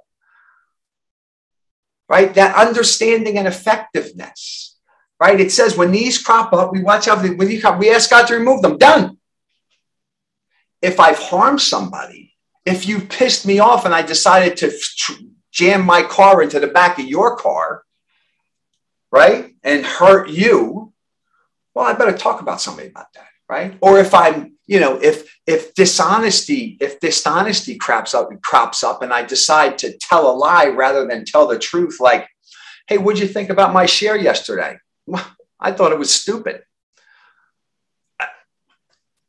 Right? 2.08 2.34
That 2.34 2.56
understanding 2.56 3.38
and 3.38 3.48
effectiveness. 3.48 4.78
Right? 5.20 5.40
It 5.40 5.52
says 5.52 5.78
when 5.78 5.92
these 5.92 6.18
crop 6.18 6.54
up, 6.54 6.72
we 6.72 6.82
watch 6.82 7.08
out. 7.08 7.22
When 7.22 7.52
you 7.52 7.62
come, 7.62 7.78
we 7.78 7.92
ask 7.92 8.10
God 8.10 8.26
to 8.28 8.36
remove 8.36 8.62
them. 8.62 8.78
Done. 8.78 9.18
If 10.82 11.00
I've 11.00 11.20
harmed 11.20 11.62
somebody, 11.62 12.29
if 12.65 12.88
you 12.88 13.00
pissed 13.00 13.45
me 13.45 13.60
off 13.60 13.86
and 13.86 13.93
I 13.93 14.02
decided 14.02 14.58
to 14.58 14.72
jam 15.52 15.86
my 15.86 16.04
car 16.04 16.41
into 16.41 16.60
the 16.60 16.67
back 16.67 17.00
of 17.00 17.06
your 17.06 17.36
car, 17.36 17.84
right, 19.12 19.54
and 19.63 19.86
hurt 19.86 20.30
you, 20.30 20.93
well, 21.74 21.86
I 21.86 21.93
better 21.93 22.17
talk 22.17 22.41
about 22.41 22.62
somebody 22.62 22.89
about 22.89 23.13
that, 23.13 23.28
right? 23.48 23.78
Or 23.82 24.00
if 24.00 24.13
I'm, 24.13 24.58
you 24.67 24.80
know, 24.80 24.98
if 25.02 25.36
if 25.48 25.74
dishonesty, 25.74 26.78
if 26.80 27.00
dishonesty 27.00 27.76
crops 27.78 28.13
up, 28.13 28.30
and 28.30 28.41
crops 28.43 28.84
up, 28.84 29.02
and 29.02 29.12
I 29.12 29.24
decide 29.24 29.78
to 29.80 29.98
tell 29.98 30.30
a 30.30 30.36
lie 30.36 30.67
rather 30.67 31.08
than 31.08 31.26
tell 31.26 31.48
the 31.48 31.58
truth, 31.58 31.98
like, 32.00 32.28
hey, 32.88 32.98
what'd 32.98 33.22
you 33.22 33.28
think 33.28 33.50
about 33.50 33.74
my 33.74 33.86
share 33.86 34.17
yesterday? 34.17 34.78
I 35.60 35.72
thought 35.72 35.91
it 35.91 36.00
was 36.00 36.13
stupid 36.13 36.62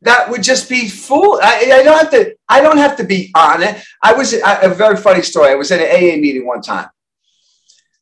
that 0.02 0.30
would 0.30 0.42
just 0.42 0.68
be 0.68 0.88
fool. 0.88 1.38
I, 1.42 1.72
I, 1.72 1.82
don't 1.82 1.98
have 1.98 2.10
to. 2.10 2.34
I 2.48 2.60
don't 2.60 2.78
have 2.78 2.96
to 2.96 3.04
be 3.04 3.30
on 3.34 3.62
it. 3.62 3.82
I 4.02 4.14
was 4.14 4.32
a 4.32 4.68
very 4.68 4.96
funny 4.96 5.22
story. 5.22 5.50
I 5.50 5.56
was 5.56 5.70
at 5.70 5.80
an 5.80 5.90
AA 5.90 6.16
meeting 6.16 6.46
one 6.46 6.62
time. 6.62 6.88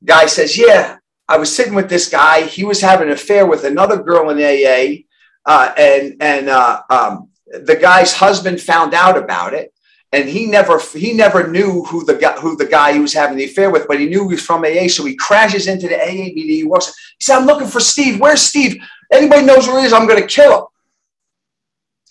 Guy 0.04 0.26
says, 0.26 0.56
"Yeah, 0.56 0.98
I 1.28 1.38
was 1.38 1.54
sitting 1.54 1.74
with 1.74 1.88
this 1.88 2.08
guy. 2.08 2.42
He 2.42 2.64
was 2.64 2.80
having 2.80 3.08
an 3.08 3.14
affair 3.14 3.46
with 3.46 3.64
another 3.64 4.00
girl 4.00 4.30
in 4.30 4.38
AA, 4.38 5.02
uh, 5.44 5.72
and 5.76 6.16
and 6.20 6.48
uh, 6.48 6.82
um, 6.88 7.30
the 7.46 7.74
guy's 7.74 8.12
husband 8.12 8.60
found 8.60 8.94
out 8.94 9.18
about 9.18 9.52
it, 9.52 9.74
and 10.12 10.28
he 10.28 10.46
never 10.46 10.80
he 10.94 11.12
never 11.12 11.48
knew 11.48 11.82
who 11.84 12.04
the 12.04 12.14
guy 12.14 12.38
who 12.38 12.56
the 12.56 12.66
guy 12.66 12.92
he 12.92 13.00
was 13.00 13.12
having 13.12 13.36
the 13.36 13.44
affair 13.44 13.70
with, 13.70 13.88
but 13.88 13.98
he 13.98 14.06
knew 14.06 14.28
he 14.28 14.34
was 14.36 14.46
from 14.46 14.64
AA. 14.64 14.86
So 14.86 15.04
he 15.04 15.16
crashes 15.16 15.66
into 15.66 15.88
the 15.88 16.00
AA 16.00 16.12
meeting. 16.12 16.48
He 16.48 16.64
walks. 16.64 16.94
He 17.18 17.24
said, 17.24 17.38
"I'm 17.38 17.46
looking 17.46 17.66
for 17.66 17.80
Steve. 17.80 18.20
Where's 18.20 18.40
Steve? 18.40 18.80
Anybody 19.10 19.44
knows 19.44 19.66
where 19.66 19.80
he 19.80 19.86
is? 19.86 19.92
I'm 19.92 20.06
going 20.06 20.20
to 20.20 20.28
kill 20.28 20.58
him." 20.58 20.64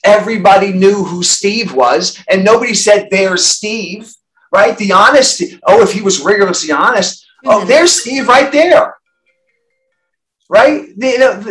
Everybody 0.08 0.72
knew 0.72 1.04
who 1.04 1.22
Steve 1.22 1.74
was, 1.74 2.24
and 2.30 2.43
nobody 2.43 2.74
said, 2.74 3.10
There's 3.12 3.46
Steve, 3.46 4.12
right? 4.52 4.78
The 4.78 4.93
honesty. 4.93 5.60
Oh, 5.63 5.82
if 5.82 5.91
he 5.91 6.02
was 6.02 6.22
rigorously 6.22 6.72
honest, 6.72 7.26
oh, 7.46 7.65
there's 7.65 7.91
Steve 7.91 8.28
right 8.28 8.52
there. 8.52 8.96
Right? 10.50 10.88
You 10.96 11.20
know, 11.20 11.43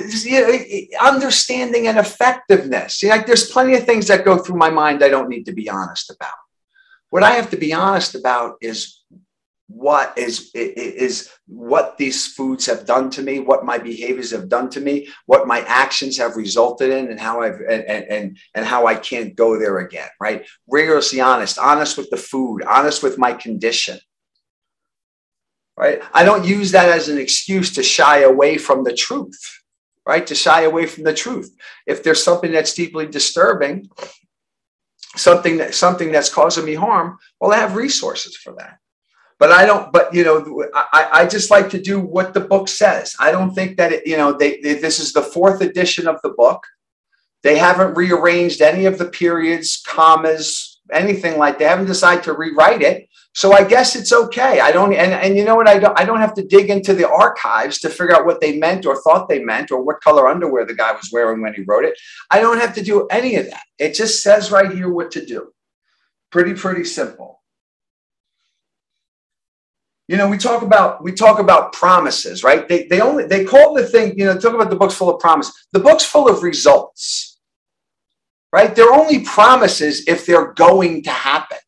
understanding 1.00 1.86
and 1.86 1.98
effectiveness. 1.98 3.02
You 3.02 3.10
know, 3.10 3.16
like 3.16 3.26
there's 3.26 3.50
plenty 3.50 3.74
of 3.74 3.84
things 3.84 4.06
that 4.08 4.24
go 4.24 4.38
through 4.38 4.56
my 4.56 4.70
mind 4.70 5.04
I 5.04 5.08
don't 5.08 5.28
need 5.28 5.44
to 5.44 5.52
be 5.52 5.68
honest 5.68 6.10
about. 6.10 6.32
What 7.10 7.22
I 7.22 7.32
have 7.32 7.50
to 7.50 7.56
be 7.58 7.74
honest 7.74 8.14
about 8.14 8.56
is 8.62 8.95
what 9.68 10.16
is 10.16 10.50
is 10.54 11.28
what 11.48 11.98
these 11.98 12.28
foods 12.28 12.66
have 12.66 12.86
done 12.86 13.10
to 13.10 13.22
me 13.22 13.40
what 13.40 13.64
my 13.64 13.78
behaviors 13.78 14.30
have 14.30 14.48
done 14.48 14.70
to 14.70 14.80
me 14.80 15.08
what 15.26 15.48
my 15.48 15.60
actions 15.62 16.16
have 16.16 16.36
resulted 16.36 16.90
in 16.90 17.10
and 17.10 17.18
how 17.18 17.42
i've 17.42 17.60
and 17.68 17.82
and 17.84 18.38
and 18.54 18.64
how 18.64 18.86
i 18.86 18.94
can't 18.94 19.34
go 19.34 19.58
there 19.58 19.78
again 19.78 20.08
right? 20.20 20.46
Rigorously 20.68 21.20
honest 21.20 21.58
honest 21.58 21.98
with 21.98 22.10
the 22.10 22.16
food 22.16 22.62
honest 22.62 23.02
with 23.02 23.18
my 23.18 23.32
condition 23.32 23.98
right? 25.76 26.00
I 26.14 26.24
don't 26.24 26.46
use 26.46 26.70
that 26.70 26.88
as 26.88 27.08
an 27.08 27.18
excuse 27.18 27.74
to 27.74 27.82
shy 27.82 28.20
away 28.20 28.58
from 28.58 28.84
the 28.84 28.94
truth 28.94 29.62
right? 30.06 30.26
To 30.28 30.36
shy 30.36 30.62
away 30.62 30.86
from 30.86 31.02
the 31.02 31.12
truth. 31.12 31.52
If 31.84 32.04
there's 32.04 32.22
something 32.22 32.52
that's 32.52 32.74
deeply 32.74 33.08
disturbing 33.08 33.88
something 35.16 35.56
that 35.56 35.74
something 35.74 36.12
that's 36.12 36.32
causing 36.32 36.64
me 36.64 36.74
harm 36.74 37.16
well 37.40 37.52
i 37.52 37.56
have 37.56 37.74
resources 37.74 38.36
for 38.36 38.54
that 38.58 38.78
but 39.38 39.52
I 39.52 39.66
don't. 39.66 39.92
But 39.92 40.14
you 40.14 40.24
know, 40.24 40.66
I, 40.74 41.08
I 41.12 41.26
just 41.26 41.50
like 41.50 41.68
to 41.70 41.80
do 41.80 42.00
what 42.00 42.34
the 42.34 42.40
book 42.40 42.68
says. 42.68 43.14
I 43.20 43.30
don't 43.30 43.54
think 43.54 43.76
that 43.76 43.92
it, 43.92 44.06
you 44.06 44.16
know 44.16 44.32
they, 44.32 44.60
they, 44.60 44.74
this 44.74 44.98
is 44.98 45.12
the 45.12 45.22
fourth 45.22 45.60
edition 45.60 46.06
of 46.06 46.20
the 46.22 46.30
book. 46.30 46.64
They 47.42 47.58
haven't 47.58 47.96
rearranged 47.96 48.60
any 48.62 48.86
of 48.86 48.98
the 48.98 49.04
periods, 49.04 49.82
commas, 49.86 50.80
anything 50.92 51.38
like. 51.38 51.58
They 51.58 51.66
haven't 51.66 51.86
decided 51.86 52.24
to 52.24 52.32
rewrite 52.32 52.82
it. 52.82 53.08
So 53.34 53.52
I 53.52 53.64
guess 53.64 53.94
it's 53.94 54.14
okay. 54.14 54.60
I 54.60 54.72
don't. 54.72 54.94
And 54.94 55.12
and 55.12 55.36
you 55.36 55.44
know 55.44 55.56
what? 55.56 55.68
I 55.68 55.78
don't. 55.78 55.98
I 56.00 56.06
don't 56.06 56.20
have 56.20 56.34
to 56.34 56.42
dig 56.42 56.70
into 56.70 56.94
the 56.94 57.08
archives 57.08 57.78
to 57.80 57.90
figure 57.90 58.16
out 58.16 58.24
what 58.24 58.40
they 58.40 58.58
meant 58.58 58.86
or 58.86 59.02
thought 59.02 59.28
they 59.28 59.44
meant 59.44 59.70
or 59.70 59.82
what 59.82 60.00
color 60.00 60.28
underwear 60.28 60.64
the 60.64 60.74
guy 60.74 60.92
was 60.92 61.10
wearing 61.12 61.42
when 61.42 61.52
he 61.52 61.62
wrote 61.66 61.84
it. 61.84 61.98
I 62.30 62.40
don't 62.40 62.58
have 62.58 62.74
to 62.76 62.82
do 62.82 63.06
any 63.08 63.36
of 63.36 63.50
that. 63.50 63.64
It 63.78 63.94
just 63.94 64.22
says 64.22 64.50
right 64.50 64.72
here 64.72 64.90
what 64.90 65.10
to 65.10 65.26
do. 65.26 65.52
Pretty 66.30 66.54
pretty 66.54 66.84
simple 66.84 67.35
you 70.08 70.16
know 70.16 70.28
we 70.28 70.38
talk 70.38 70.62
about 70.62 71.02
we 71.02 71.12
talk 71.12 71.38
about 71.38 71.72
promises 71.72 72.44
right 72.44 72.68
they, 72.68 72.86
they 72.86 73.00
only 73.00 73.26
they 73.26 73.44
call 73.44 73.74
the 73.74 73.86
thing 73.86 74.18
you 74.18 74.24
know 74.24 74.38
talk 74.38 74.54
about 74.54 74.70
the 74.70 74.76
book's 74.76 74.94
full 74.94 75.12
of 75.12 75.20
promise 75.20 75.52
the 75.72 75.80
book's 75.80 76.04
full 76.04 76.28
of 76.28 76.42
results 76.42 77.38
right 78.52 78.74
they're 78.74 78.92
only 78.92 79.24
promises 79.24 80.06
if 80.06 80.26
they're 80.26 80.52
going 80.54 81.02
to 81.02 81.10
happen 81.10 81.58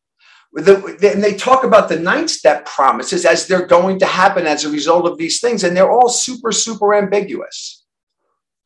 the, 0.53 1.11
and 1.13 1.23
they 1.23 1.35
talk 1.35 1.63
about 1.63 1.89
the 1.89 1.99
ninth 1.99 2.31
step 2.31 2.65
promises 2.65 3.25
as 3.25 3.47
they're 3.47 3.67
going 3.67 3.99
to 3.99 4.05
happen 4.05 4.47
as 4.47 4.65
a 4.65 4.71
result 4.71 5.05
of 5.05 5.17
these 5.17 5.39
things, 5.39 5.63
and 5.63 5.75
they're 5.75 5.91
all 5.91 6.09
super, 6.09 6.51
super 6.51 6.95
ambiguous. 6.95 7.85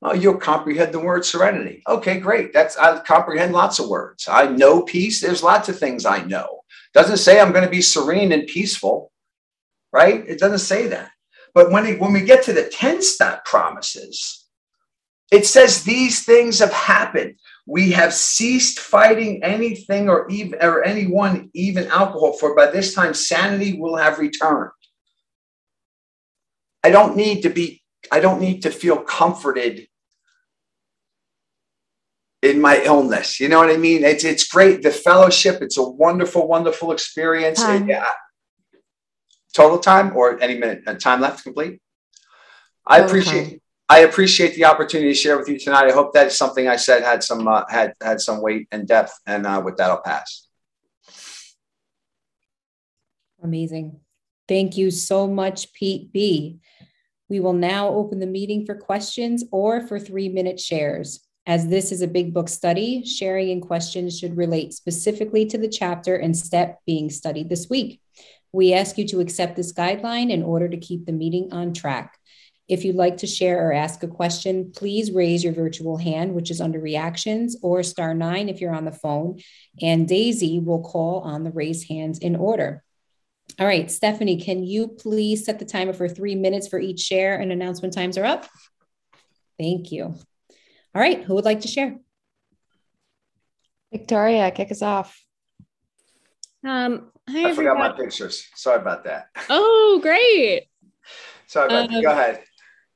Oh, 0.02 0.14
you'll 0.14 0.38
comprehend 0.38 0.94
the 0.94 1.00
word 1.00 1.26
serenity. 1.26 1.82
Okay, 1.88 2.20
great. 2.20 2.52
That's 2.52 2.78
I 2.78 3.00
comprehend 3.00 3.54
lots 3.54 3.80
of 3.80 3.88
words. 3.88 4.28
I 4.28 4.48
know 4.48 4.82
peace. 4.82 5.22
There's 5.22 5.44
lots 5.44 5.70
of 5.70 5.80
things 5.80 6.06
I 6.06 6.24
know. 6.24 6.62
Doesn't 6.94 7.18
say 7.18 7.40
I'm 7.40 7.54
going 7.54 7.64
to 7.64 7.72
be 7.72 7.82
serene 7.82 8.34
and 8.34 8.46
peaceful, 8.46 9.12
right? 9.94 10.28
It 10.28 10.40
doesn't 10.40 10.60
say 10.60 10.88
that. 10.88 11.12
But 11.54 11.72
when, 11.72 11.86
it, 11.86 12.00
when 12.02 12.12
we 12.12 12.22
get 12.22 12.44
to 12.44 12.54
the 12.54 12.68
10 12.68 13.02
step 13.04 13.46
promises, 13.46 14.48
it 15.32 15.46
says 15.46 15.84
these 15.84 16.26
things 16.26 16.60
have 16.60 16.74
happened. 16.74 17.36
We 17.66 17.92
have 17.92 18.14
ceased 18.14 18.80
fighting 18.80 19.44
anything 19.44 20.10
or 20.10 20.28
even 20.30 20.60
or 20.62 20.84
anyone, 20.84 21.50
even 21.54 21.88
alcohol, 21.88 22.34
for 22.34 22.56
by 22.56 22.72
this 22.72 22.94
time 22.94 23.14
sanity 23.14 23.80
will 23.80 23.96
have 23.96 24.20
returned. 24.20 24.72
I 26.84 26.90
don't 26.90 27.16
need 27.16 27.42
to 27.44 27.50
be, 27.50 27.82
I 28.12 28.20
don't 28.20 28.42
need 28.42 28.64
to 28.64 28.70
feel 28.70 28.98
comforted 28.98 29.88
in 32.42 32.60
my 32.60 32.84
illness. 32.84 33.40
You 33.40 33.48
know 33.48 33.60
what 33.60 33.70
I 33.70 33.78
mean? 33.78 34.04
It's 34.04 34.26
it's 34.26 34.46
great. 34.48 34.82
The 34.84 34.92
fellowship, 34.92 35.62
it's 35.62 35.78
a 35.78 35.84
wonderful, 35.84 36.48
wonderful 36.48 36.92
experience. 36.92 37.62
yeah. 37.88 38.12
Total 39.54 39.78
time 39.78 40.16
or 40.16 40.42
any 40.42 40.58
minute 40.58 40.84
uh, 40.88 40.96
time 40.96 41.22
left 41.22 41.38
to 41.40 41.44
complete? 41.44 41.80
I 42.86 43.00
appreciate 43.00 43.62
I 43.90 44.00
appreciate 44.00 44.56
the 44.56 44.66
opportunity 44.66 45.10
to 45.10 45.16
share 45.16 45.38
with 45.38 45.48
you 45.48 45.60
tonight. 45.60 45.88
I 45.88 45.92
hope 45.92 46.14
that 46.14 46.32
something 46.32 46.68
I 46.68 46.78
said 46.78 47.04
had 47.04 47.24
some 47.24 47.48
uh, 47.48 47.64
had 47.70 47.94
had 48.02 48.22
some 48.22 48.42
weight 48.42 48.68
and 48.72 48.88
depth. 48.88 49.14
And 49.28 49.46
uh, 49.46 49.62
with 49.64 49.78
that, 49.78 49.92
I'll 49.92 50.02
pass. 50.02 50.48
Amazing. 53.44 54.00
Thank 54.48 54.78
you 54.78 54.90
so 54.90 55.28
much, 55.28 55.74
Pete 55.74 56.12
B. 56.12 56.60
We 57.30 57.40
will 57.40 57.54
now 57.54 57.90
open 57.90 58.20
the 58.20 58.26
meeting 58.26 58.66
for 58.66 58.76
questions 58.76 59.44
or 59.52 59.82
for 59.82 60.00
three 60.00 60.30
minute 60.30 60.60
shares. 60.60 61.20
As 61.46 61.68
this 61.68 61.92
is 61.92 62.02
a 62.02 62.08
big 62.08 62.34
book 62.34 62.48
study, 62.48 63.04
sharing 63.06 63.52
and 63.52 63.62
questions 63.62 64.18
should 64.18 64.38
relate 64.38 64.74
specifically 64.74 65.46
to 65.48 65.58
the 65.58 65.68
chapter 65.68 66.16
and 66.16 66.38
step 66.38 66.80
being 66.86 67.10
studied 67.10 67.50
this 67.50 67.70
week. 67.70 68.00
We 68.54 68.74
ask 68.74 68.98
you 68.98 69.08
to 69.10 69.20
accept 69.20 69.56
this 69.56 69.74
guideline 69.74 70.30
in 70.30 70.44
order 70.44 70.70
to 70.70 70.78
keep 70.78 71.06
the 71.06 71.12
meeting 71.12 71.52
on 71.52 71.74
track. 71.74 72.18
If 72.70 72.86
you'd 72.86 72.96
like 72.96 73.18
to 73.18 73.28
share 73.28 73.68
or 73.68 73.74
ask 73.74 74.04
a 74.04 74.08
question, 74.08 74.72
please 74.74 75.12
raise 75.12 75.44
your 75.44 75.54
virtual 75.54 75.98
hand, 75.98 76.34
which 76.34 76.50
is 76.50 76.62
under 76.62 76.80
reactions, 76.80 77.58
or 77.62 77.84
star 77.84 78.14
nine 78.14 78.48
if 78.48 78.62
you're 78.62 78.74
on 78.74 78.86
the 78.86 78.92
phone, 78.92 79.40
and 79.82 80.08
Daisy 80.08 80.60
will 80.60 80.82
call 80.82 81.20
on 81.22 81.44
the 81.44 81.52
raised 81.52 81.90
hands 81.90 82.20
in 82.20 82.36
order. 82.36 82.84
All 83.60 83.68
right, 83.68 83.92
Stephanie, 83.92 84.40
can 84.40 84.64
you 84.64 84.88
please 84.88 85.46
set 85.46 85.60
the 85.60 85.66
timer 85.66 85.94
for 85.94 86.08
three 86.08 86.36
minutes 86.36 86.68
for 86.68 86.80
each 86.80 87.02
share 87.02 87.36
and 87.36 87.52
announcement 87.52 87.94
times 87.94 88.18
are 88.18 88.24
up? 88.24 88.48
Thank 89.60 89.92
you. 89.92 90.06
All 90.06 91.02
right, 91.02 91.22
who 91.24 91.36
would 91.36 91.46
like 91.46 91.62
to 91.62 91.68
share? 91.68 91.98
Victoria, 93.92 94.50
kick 94.52 94.72
us 94.72 94.82
off. 94.82 95.22
Um, 96.66 97.12
hi, 97.30 97.50
I 97.50 97.54
forgot 97.54 97.78
my 97.78 97.92
pictures. 97.92 98.48
Sorry 98.56 98.80
about 98.80 99.04
that. 99.06 99.30
Oh, 99.50 100.00
great. 100.02 100.68
Sorry 101.48 101.68
about 101.68 101.90
um, 101.90 101.94
that. 101.94 102.02
Go 102.02 102.12
ahead. 102.12 102.44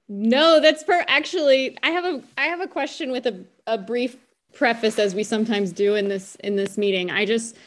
No, 0.10 0.62
that's 0.62 0.84
per 0.84 1.04
actually 1.08 1.78
I 1.84 1.90
have 1.90 2.06
a 2.06 2.22
I 2.38 2.46
have 2.46 2.62
a 2.62 2.68
question 2.68 3.12
with 3.12 3.26
a, 3.26 3.44
a 3.66 3.78
brief 3.78 4.16
preface 4.54 5.00
as 5.00 5.13
we 5.13 5.24
sometimes 5.24 5.72
do 5.72 5.96
in 5.96 6.08
this 6.08 6.36
in 6.36 6.56
this 6.56 6.78
meeting. 6.78 7.12
I 7.12 7.26
just 7.26 7.58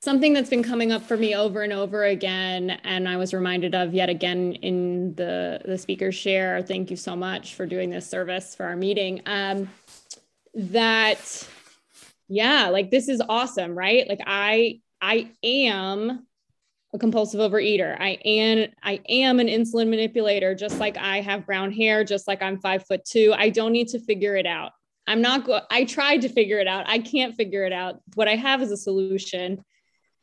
something 0.00 0.32
that's 0.32 0.50
been 0.50 0.62
coming 0.62 0.92
up 0.92 1.02
for 1.02 1.16
me 1.16 1.34
over 1.34 1.62
and 1.62 1.72
over 1.72 2.04
again 2.04 2.70
and 2.84 3.08
I 3.08 3.16
was 3.16 3.32
reminded 3.32 3.74
of 3.74 3.94
yet 3.94 4.08
again 4.08 4.54
in 4.54 5.14
the 5.14 5.60
the 5.64 5.78
speaker's 5.78 6.16
share. 6.16 6.62
Thank 6.62 6.90
you 6.90 6.96
so 6.96 7.14
much 7.14 7.54
for 7.54 7.64
doing 7.64 7.90
this 7.90 8.08
service 8.08 8.54
for 8.54 8.66
our 8.66 8.76
meeting. 8.76 9.22
Um 9.26 9.70
that 10.54 11.48
yeah, 12.28 12.70
like 12.70 12.90
this 12.90 13.08
is 13.08 13.22
awesome, 13.28 13.76
right? 13.78 14.08
Like 14.08 14.20
I 14.26 14.80
I 15.04 15.32
am 15.42 16.26
a 16.94 16.98
compulsive 16.98 17.38
overeater. 17.38 17.94
I 18.00 18.18
am 18.24 18.68
I 18.82 19.00
am 19.06 19.38
an 19.38 19.48
insulin 19.48 19.90
manipulator, 19.90 20.54
just 20.54 20.80
like 20.80 20.96
I 20.96 21.20
have 21.20 21.44
brown 21.44 21.72
hair, 21.72 22.04
just 22.04 22.26
like 22.26 22.40
I'm 22.40 22.58
five 22.58 22.86
foot 22.86 23.04
two. 23.04 23.34
I 23.36 23.50
don't 23.50 23.72
need 23.72 23.88
to 23.88 24.00
figure 24.00 24.34
it 24.34 24.46
out. 24.46 24.72
I'm 25.06 25.20
not 25.20 25.44
go- 25.44 25.60
I 25.70 25.84
tried 25.84 26.22
to 26.22 26.30
figure 26.30 26.58
it 26.58 26.66
out. 26.66 26.88
I 26.88 27.00
can't 27.00 27.36
figure 27.36 27.66
it 27.66 27.72
out. 27.72 28.00
What 28.14 28.28
I 28.28 28.36
have 28.36 28.62
is 28.62 28.70
a 28.70 28.78
solution. 28.78 29.62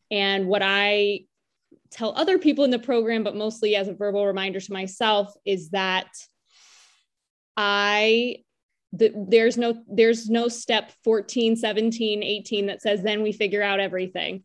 And 0.09 0.47
what 0.47 0.63
I 0.63 1.25
tell 1.91 2.17
other 2.17 2.39
people 2.39 2.63
in 2.63 2.71
the 2.71 2.79
program, 2.79 3.23
but 3.23 3.35
mostly 3.35 3.75
as 3.75 3.87
a 3.87 3.93
verbal 3.93 4.25
reminder 4.25 4.59
to 4.59 4.73
myself, 4.73 5.31
is 5.45 5.69
that 5.69 6.09
I 7.55 8.37
the, 8.93 9.13
there's 9.29 9.57
no 9.57 9.83
there's 9.87 10.27
no 10.27 10.47
step 10.47 10.91
14 11.03 11.55
17 11.55 12.23
18 12.23 12.65
that 12.65 12.81
says 12.81 13.03
then 13.03 13.21
we 13.21 13.31
figure 13.31 13.61
out 13.61 13.79
everything 13.79 14.43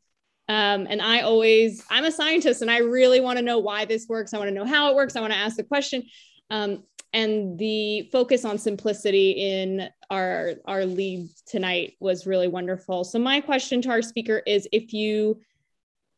um, 0.48 0.86
and 0.88 1.02
I 1.02 1.20
always, 1.20 1.84
I'm 1.90 2.04
a 2.04 2.12
scientist 2.12 2.62
and 2.62 2.70
I 2.70 2.78
really 2.78 3.20
want 3.20 3.38
to 3.38 3.42
know 3.44 3.58
why 3.58 3.84
this 3.84 4.06
works. 4.08 4.32
I 4.32 4.38
want 4.38 4.48
to 4.48 4.54
know 4.54 4.64
how 4.64 4.90
it 4.90 4.96
works. 4.96 5.16
I 5.16 5.20
want 5.20 5.32
to 5.32 5.38
ask 5.38 5.56
the 5.56 5.64
question. 5.64 6.04
Um, 6.50 6.84
and 7.12 7.58
the 7.58 8.08
focus 8.12 8.44
on 8.44 8.58
simplicity 8.58 9.30
in 9.32 9.88
our, 10.10 10.54
our 10.66 10.84
lead 10.84 11.28
tonight 11.46 11.94
was 11.98 12.26
really 12.26 12.48
wonderful. 12.48 13.04
So 13.04 13.18
my 13.18 13.40
question 13.40 13.82
to 13.82 13.90
our 13.90 14.02
speaker 14.02 14.42
is 14.46 14.68
if 14.72 14.92
you 14.92 15.40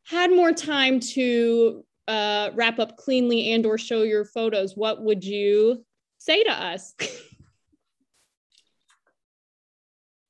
had 0.05 0.31
more 0.31 0.53
time 0.53 1.01
to 1.01 1.85
uh, 2.07 2.51
wrap 2.55 2.79
up 2.79 2.97
cleanly 2.97 3.53
and 3.53 3.65
or 3.65 3.79
show 3.79 4.03
your 4.03 4.25
photos, 4.25 4.77
what 4.77 5.03
would 5.03 5.25
you 5.25 5.85
say 6.19 6.43
to 6.43 6.53
us? 6.53 6.95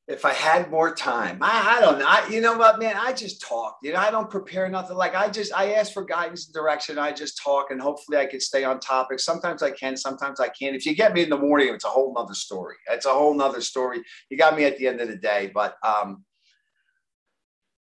if 0.09 0.25
I 0.25 0.33
had 0.33 0.71
more 0.71 0.94
time, 0.94 1.38
I, 1.42 1.77
I 1.77 1.81
don't 1.83 1.99
know. 1.99 2.07
I, 2.09 2.27
you 2.29 2.40
know 2.40 2.57
what, 2.57 2.79
man? 2.79 2.97
I 2.97 3.12
just 3.12 3.42
talk. 3.42 3.77
You 3.83 3.92
know, 3.92 3.99
I 3.99 4.11
don't 4.11 4.31
prepare 4.31 4.66
nothing. 4.71 4.97
Like 4.97 5.14
I 5.14 5.29
just, 5.29 5.53
I 5.53 5.75
ask 5.75 5.92
for 5.92 6.03
guidance 6.03 6.47
and 6.47 6.55
direction. 6.55 6.99
I 6.99 7.12
just 7.12 7.38
talk, 7.42 7.71
and 7.71 7.81
hopefully, 7.81 8.16
I 8.16 8.25
can 8.25 8.40
stay 8.40 8.64
on 8.64 8.81
topic. 8.81 9.21
Sometimes 9.21 9.62
I 9.62 9.71
can, 9.71 9.99
sometimes 9.99 10.40
I 10.40 10.49
can't. 10.49 10.75
If 10.75 10.87
you 10.87 10.94
get 10.94 11.12
me 11.12 11.23
in 11.25 11.29
the 11.29 11.37
morning, 11.37 11.68
it's 11.75 11.85
a 11.85 11.88
whole 11.88 12.14
nother 12.14 12.33
story. 12.33 12.77
It's 12.90 13.05
a 13.05 13.11
whole 13.11 13.35
nother 13.35 13.61
story. 13.61 14.03
You 14.31 14.38
got 14.38 14.57
me 14.57 14.64
at 14.64 14.79
the 14.79 14.88
end 14.88 15.03
of 15.03 15.09
the 15.09 15.16
day, 15.16 15.51
but 15.53 15.77
um, 15.87 16.25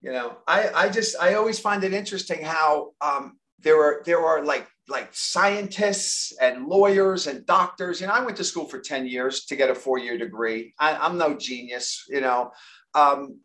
you 0.00 0.12
know, 0.12 0.36
I, 0.46 0.70
I 0.74 0.88
just, 0.88 1.16
I 1.20 1.34
always 1.34 1.58
find 1.58 1.82
it 1.82 1.92
interesting 1.92 2.42
how 2.44 2.92
um, 3.00 3.38
there 3.60 3.80
are, 3.80 4.02
there 4.04 4.20
are 4.20 4.44
like 4.44 4.68
like 4.92 5.08
scientists 5.12 6.32
and 6.40 6.66
lawyers 6.66 7.26
and 7.26 7.44
doctors. 7.46 8.00
You 8.00 8.06
know, 8.06 8.12
I 8.12 8.24
went 8.24 8.36
to 8.36 8.44
school 8.44 8.66
for 8.66 8.78
10 8.78 9.06
years 9.06 9.46
to 9.46 9.56
get 9.56 9.70
a 9.70 9.74
four 9.74 9.98
year 9.98 10.16
degree. 10.16 10.74
I, 10.78 11.06
am 11.06 11.18
no 11.18 11.34
genius, 11.34 12.04
you 12.08 12.20
know. 12.20 12.52
Um, 12.94 13.40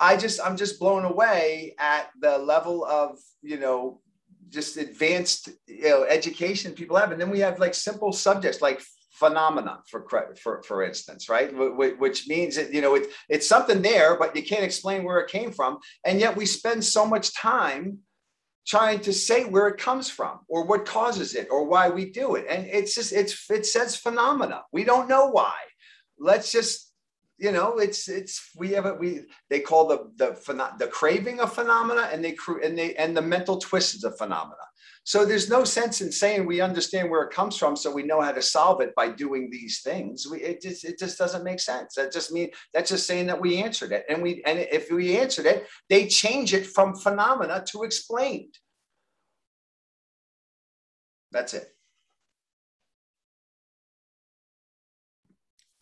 I 0.00 0.16
just, 0.16 0.40
I'm 0.42 0.56
just 0.56 0.80
blown 0.80 1.04
away 1.04 1.74
at 1.78 2.10
the 2.20 2.38
level 2.38 2.84
of, 2.84 3.18
you 3.42 3.58
know, 3.58 4.00
just 4.48 4.76
advanced 4.76 5.50
you 5.66 5.88
know, 5.88 6.04
education 6.04 6.72
people 6.72 6.96
have. 6.96 7.12
And 7.12 7.20
then 7.20 7.30
we 7.30 7.40
have 7.40 7.58
like 7.58 7.74
simple 7.74 8.12
subjects 8.12 8.62
like 8.62 8.80
phenomena 9.12 9.78
for 9.88 10.06
for 10.42 10.62
for 10.62 10.82
instance 10.82 11.28
right 11.28 11.52
which 11.98 12.26
means 12.26 12.56
that 12.56 12.72
you 12.72 12.80
know 12.80 12.94
it, 12.94 13.06
it's 13.28 13.46
something 13.46 13.82
there 13.82 14.18
but 14.18 14.34
you 14.34 14.42
can't 14.42 14.64
explain 14.64 15.04
where 15.04 15.20
it 15.20 15.30
came 15.30 15.52
from 15.52 15.78
and 16.06 16.18
yet 16.18 16.34
we 16.34 16.46
spend 16.46 16.82
so 16.82 17.06
much 17.06 17.32
time 17.34 17.98
trying 18.66 19.00
to 19.00 19.12
say 19.12 19.44
where 19.44 19.68
it 19.68 19.78
comes 19.78 20.08
from 20.08 20.40
or 20.48 20.64
what 20.64 20.86
causes 20.86 21.34
it 21.34 21.48
or 21.50 21.64
why 21.66 21.88
we 21.88 22.10
do 22.10 22.36
it. 22.36 22.46
And 22.48 22.66
it's 22.66 22.94
just 22.94 23.12
it's 23.12 23.50
it 23.50 23.66
says 23.66 23.96
phenomena. 23.96 24.62
We 24.72 24.84
don't 24.84 25.08
know 25.08 25.28
why. 25.28 25.54
Let's 26.18 26.52
just 26.52 26.92
you 27.38 27.50
know 27.50 27.78
it's 27.78 28.08
it's 28.08 28.50
we 28.56 28.70
have 28.70 28.86
it 28.86 28.98
we 28.98 29.22
they 29.50 29.60
call 29.60 29.88
the 29.88 30.10
the 30.16 30.74
the 30.78 30.86
craving 30.86 31.40
of 31.40 31.52
phenomena 31.52 32.08
and 32.12 32.24
they 32.24 32.36
and 32.62 32.78
they 32.78 32.94
and 32.94 33.16
the 33.16 33.22
mental 33.22 33.58
twists 33.58 34.04
a 34.04 34.12
phenomena 34.12 34.62
so 35.04 35.24
there's 35.24 35.50
no 35.50 35.64
sense 35.64 36.00
in 36.00 36.12
saying 36.12 36.46
we 36.46 36.60
understand 36.60 37.10
where 37.10 37.22
it 37.22 37.32
comes 37.32 37.56
from, 37.56 37.74
so 37.74 37.92
we 37.92 38.04
know 38.04 38.20
how 38.20 38.30
to 38.30 38.42
solve 38.42 38.80
it 38.80 38.94
by 38.94 39.08
doing 39.08 39.50
these 39.50 39.80
things. 39.82 40.26
We, 40.30 40.40
it 40.42 40.62
just 40.62 40.84
it 40.84 40.98
just 40.98 41.18
doesn't 41.18 41.42
make 41.42 41.58
sense. 41.58 41.94
That 41.96 42.12
just 42.12 42.30
mean 42.32 42.50
that's 42.72 42.90
just 42.90 43.06
saying 43.06 43.26
that 43.26 43.40
we 43.40 43.62
answered 43.62 43.90
it, 43.90 44.04
and 44.08 44.22
we 44.22 44.42
and 44.46 44.60
if 44.60 44.90
we 44.90 45.18
answered 45.18 45.46
it, 45.46 45.66
they 45.88 46.06
change 46.06 46.54
it 46.54 46.66
from 46.66 46.94
phenomena 46.94 47.64
to 47.68 47.82
explained. 47.82 48.54
That's 51.32 51.54
it. 51.54 51.66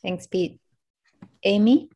Thanks, 0.03 0.27
Pete. 0.27 0.59
Amy. 1.45 1.91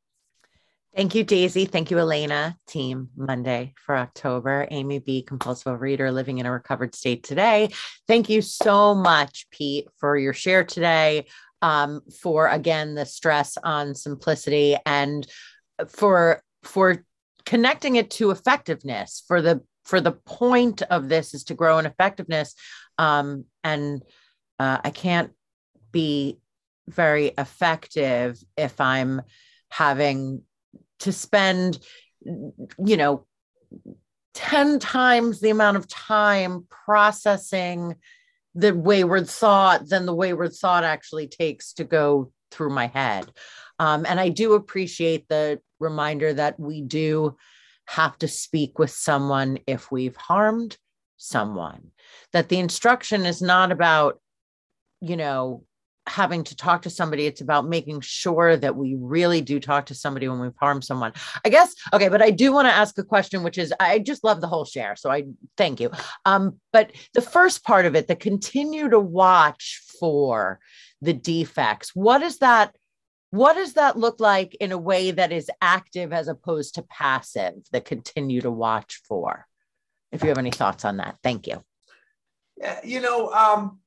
Thank 0.94 1.16
you, 1.16 1.24
Daisy. 1.24 1.64
Thank 1.64 1.90
you, 1.90 1.98
Elena, 1.98 2.57
team 2.68 3.09
Monday 3.16 3.74
for 3.85 3.96
October. 3.96 4.68
Amy 4.70 5.00
B, 5.00 5.22
compulsive 5.22 5.80
reader 5.80 6.12
living 6.12 6.38
in 6.38 6.46
a 6.46 6.52
recovered 6.52 6.94
state 6.94 7.24
today. 7.24 7.70
Thank 8.07 8.28
you 8.28 8.40
so 8.40 8.94
much, 8.94 9.46
Pete, 9.50 9.88
for 9.98 10.16
your 10.16 10.33
share 10.33 10.62
today. 10.62 11.26
Um, 11.62 12.02
for 12.20 12.46
again 12.46 12.94
the 12.94 13.07
stress 13.07 13.57
on 13.64 13.94
simplicity 13.94 14.76
and 14.85 15.26
for 15.88 16.42
for 16.62 17.04
connecting 17.46 17.96
it 17.96 18.11
to 18.11 18.30
effectiveness 18.30 19.24
for 19.26 19.40
the 19.40 19.62
for 19.85 20.00
the 20.00 20.12
point 20.12 20.83
of 20.83 21.09
this 21.09 21.35
is 21.35 21.44
to 21.44 21.54
grow 21.54 21.78
in 21.78 21.87
effectiveness. 21.87 22.54
Um, 22.98 23.46
and 23.64 24.02
uh, 24.61 24.78
I 24.85 24.90
can't 24.90 25.33
be 25.90 26.38
very 26.87 27.33
effective 27.37 28.38
if 28.57 28.80
I'm 28.80 29.22
having 29.70 30.42
to 31.00 31.12
spend, 31.12 31.78
you 32.24 32.96
know, 32.96 33.26
10 34.35 34.78
times 34.78 35.40
the 35.40 35.50
amount 35.50 35.76
of 35.76 35.88
time 35.88 36.66
processing 36.68 37.94
the 38.54 38.74
wayward 38.74 39.28
thought 39.28 39.88
than 39.88 40.07
the 40.07 40.14
wayward 40.14 40.52
thought 40.52 40.85
actually 40.85 41.26
takes 41.26 41.72
to 41.74 41.85
go 41.85 42.33
through 42.50 42.70
my 42.70 42.87
head. 42.87 43.30
Um, 43.78 44.07
and 44.09 44.20
I 44.20 44.28
do 44.28 44.54
appreciate 44.54 45.28
the 45.28 45.61
reminder 45.80 46.33
that 46.33 46.59
we 46.59 46.80
do 46.80 47.37
have 47.87 48.16
to 48.18 48.28
speak 48.28 48.78
with 48.78 48.90
someone 48.90 49.59
if 49.66 49.90
we've 49.90 50.16
harmed 50.16 50.76
someone, 51.16 51.90
that 52.33 52.48
the 52.48 52.59
instruction 52.59 53.26
is 53.26 53.42
not 53.42 53.72
about, 53.72 54.20
you 55.00 55.16
know, 55.16 55.64
having 56.06 56.44
to 56.44 56.54
talk 56.54 56.82
to 56.82 56.90
somebody 56.90 57.26
it's 57.26 57.40
about 57.40 57.66
making 57.66 58.00
sure 58.00 58.56
that 58.56 58.76
we 58.76 58.94
really 58.98 59.40
do 59.40 59.58
talk 59.58 59.86
to 59.86 59.94
somebody 59.94 60.28
when 60.28 60.38
we've 60.38 60.52
harmed 60.58 60.84
someone. 60.84 61.12
I 61.44 61.48
guess 61.48 61.74
okay 61.92 62.08
but 62.08 62.20
i 62.20 62.30
do 62.30 62.52
want 62.52 62.66
to 62.66 62.72
ask 62.72 62.96
a 62.98 63.04
question 63.04 63.42
which 63.42 63.58
is 63.58 63.72
i 63.80 63.98
just 63.98 64.24
love 64.24 64.40
the 64.40 64.46
whole 64.46 64.64
share 64.64 64.96
so 64.96 65.10
i 65.10 65.24
thank 65.56 65.80
you. 65.80 65.90
Um 66.24 66.60
but 66.72 66.92
the 67.14 67.22
first 67.22 67.64
part 67.64 67.86
of 67.86 67.94
it 67.94 68.06
the 68.06 68.16
continue 68.16 68.88
to 68.90 69.00
watch 69.00 69.82
for 69.98 70.60
the 71.00 71.14
defects 71.14 71.94
what 71.94 72.22
is 72.22 72.38
that 72.38 72.74
what 73.30 73.54
does 73.54 73.72
that 73.72 73.98
look 73.98 74.20
like 74.20 74.54
in 74.56 74.70
a 74.70 74.78
way 74.78 75.10
that 75.10 75.32
is 75.32 75.50
active 75.60 76.12
as 76.12 76.28
opposed 76.28 76.76
to 76.76 76.82
passive 76.82 77.54
that 77.72 77.84
continue 77.84 78.40
to 78.42 78.50
watch 78.50 79.02
for? 79.08 79.44
If 80.12 80.22
you 80.22 80.28
have 80.28 80.38
any 80.38 80.52
thoughts 80.52 80.84
on 80.84 80.98
that 80.98 81.16
thank 81.22 81.46
you. 81.46 81.64
Yeah 82.58 82.80
you 82.84 83.00
know 83.00 83.30
um 83.30 83.80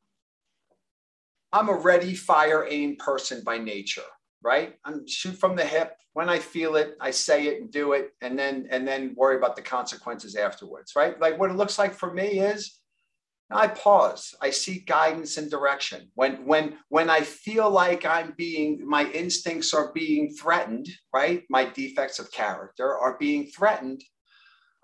I'm 1.53 1.69
a 1.69 1.73
ready, 1.75 2.13
fire, 2.13 2.67
aim 2.69 2.97
person 2.97 3.41
by 3.43 3.57
nature, 3.57 4.01
right? 4.43 4.75
I'm 4.85 5.07
shoot 5.07 5.35
from 5.35 5.55
the 5.55 5.65
hip. 5.65 5.95
When 6.13 6.29
I 6.29 6.39
feel 6.39 6.75
it, 6.75 6.95
I 6.99 7.11
say 7.11 7.47
it 7.47 7.61
and 7.61 7.71
do 7.71 7.93
it, 7.93 8.11
and 8.21 8.37
then 8.37 8.67
and 8.71 8.87
then 8.87 9.13
worry 9.15 9.37
about 9.37 9.55
the 9.55 9.61
consequences 9.61 10.35
afterwards, 10.35 10.93
right? 10.95 11.19
Like 11.19 11.39
what 11.39 11.51
it 11.51 11.57
looks 11.57 11.77
like 11.77 11.93
for 11.93 12.13
me 12.13 12.39
is 12.39 12.79
I 13.49 13.67
pause. 13.67 14.35
I 14.41 14.49
seek 14.49 14.87
guidance 14.87 15.37
and 15.37 15.49
direction. 15.49 16.09
When 16.15 16.45
when 16.45 16.77
when 16.89 17.09
I 17.09 17.21
feel 17.21 17.69
like 17.69 18.05
I'm 18.05 18.33
being 18.37 18.85
my 18.85 19.05
instincts 19.11 19.73
are 19.73 19.93
being 19.93 20.33
threatened, 20.33 20.89
right? 21.13 21.43
My 21.49 21.65
defects 21.65 22.19
of 22.19 22.31
character 22.31 22.97
are 22.97 23.17
being 23.17 23.47
threatened. 23.47 24.03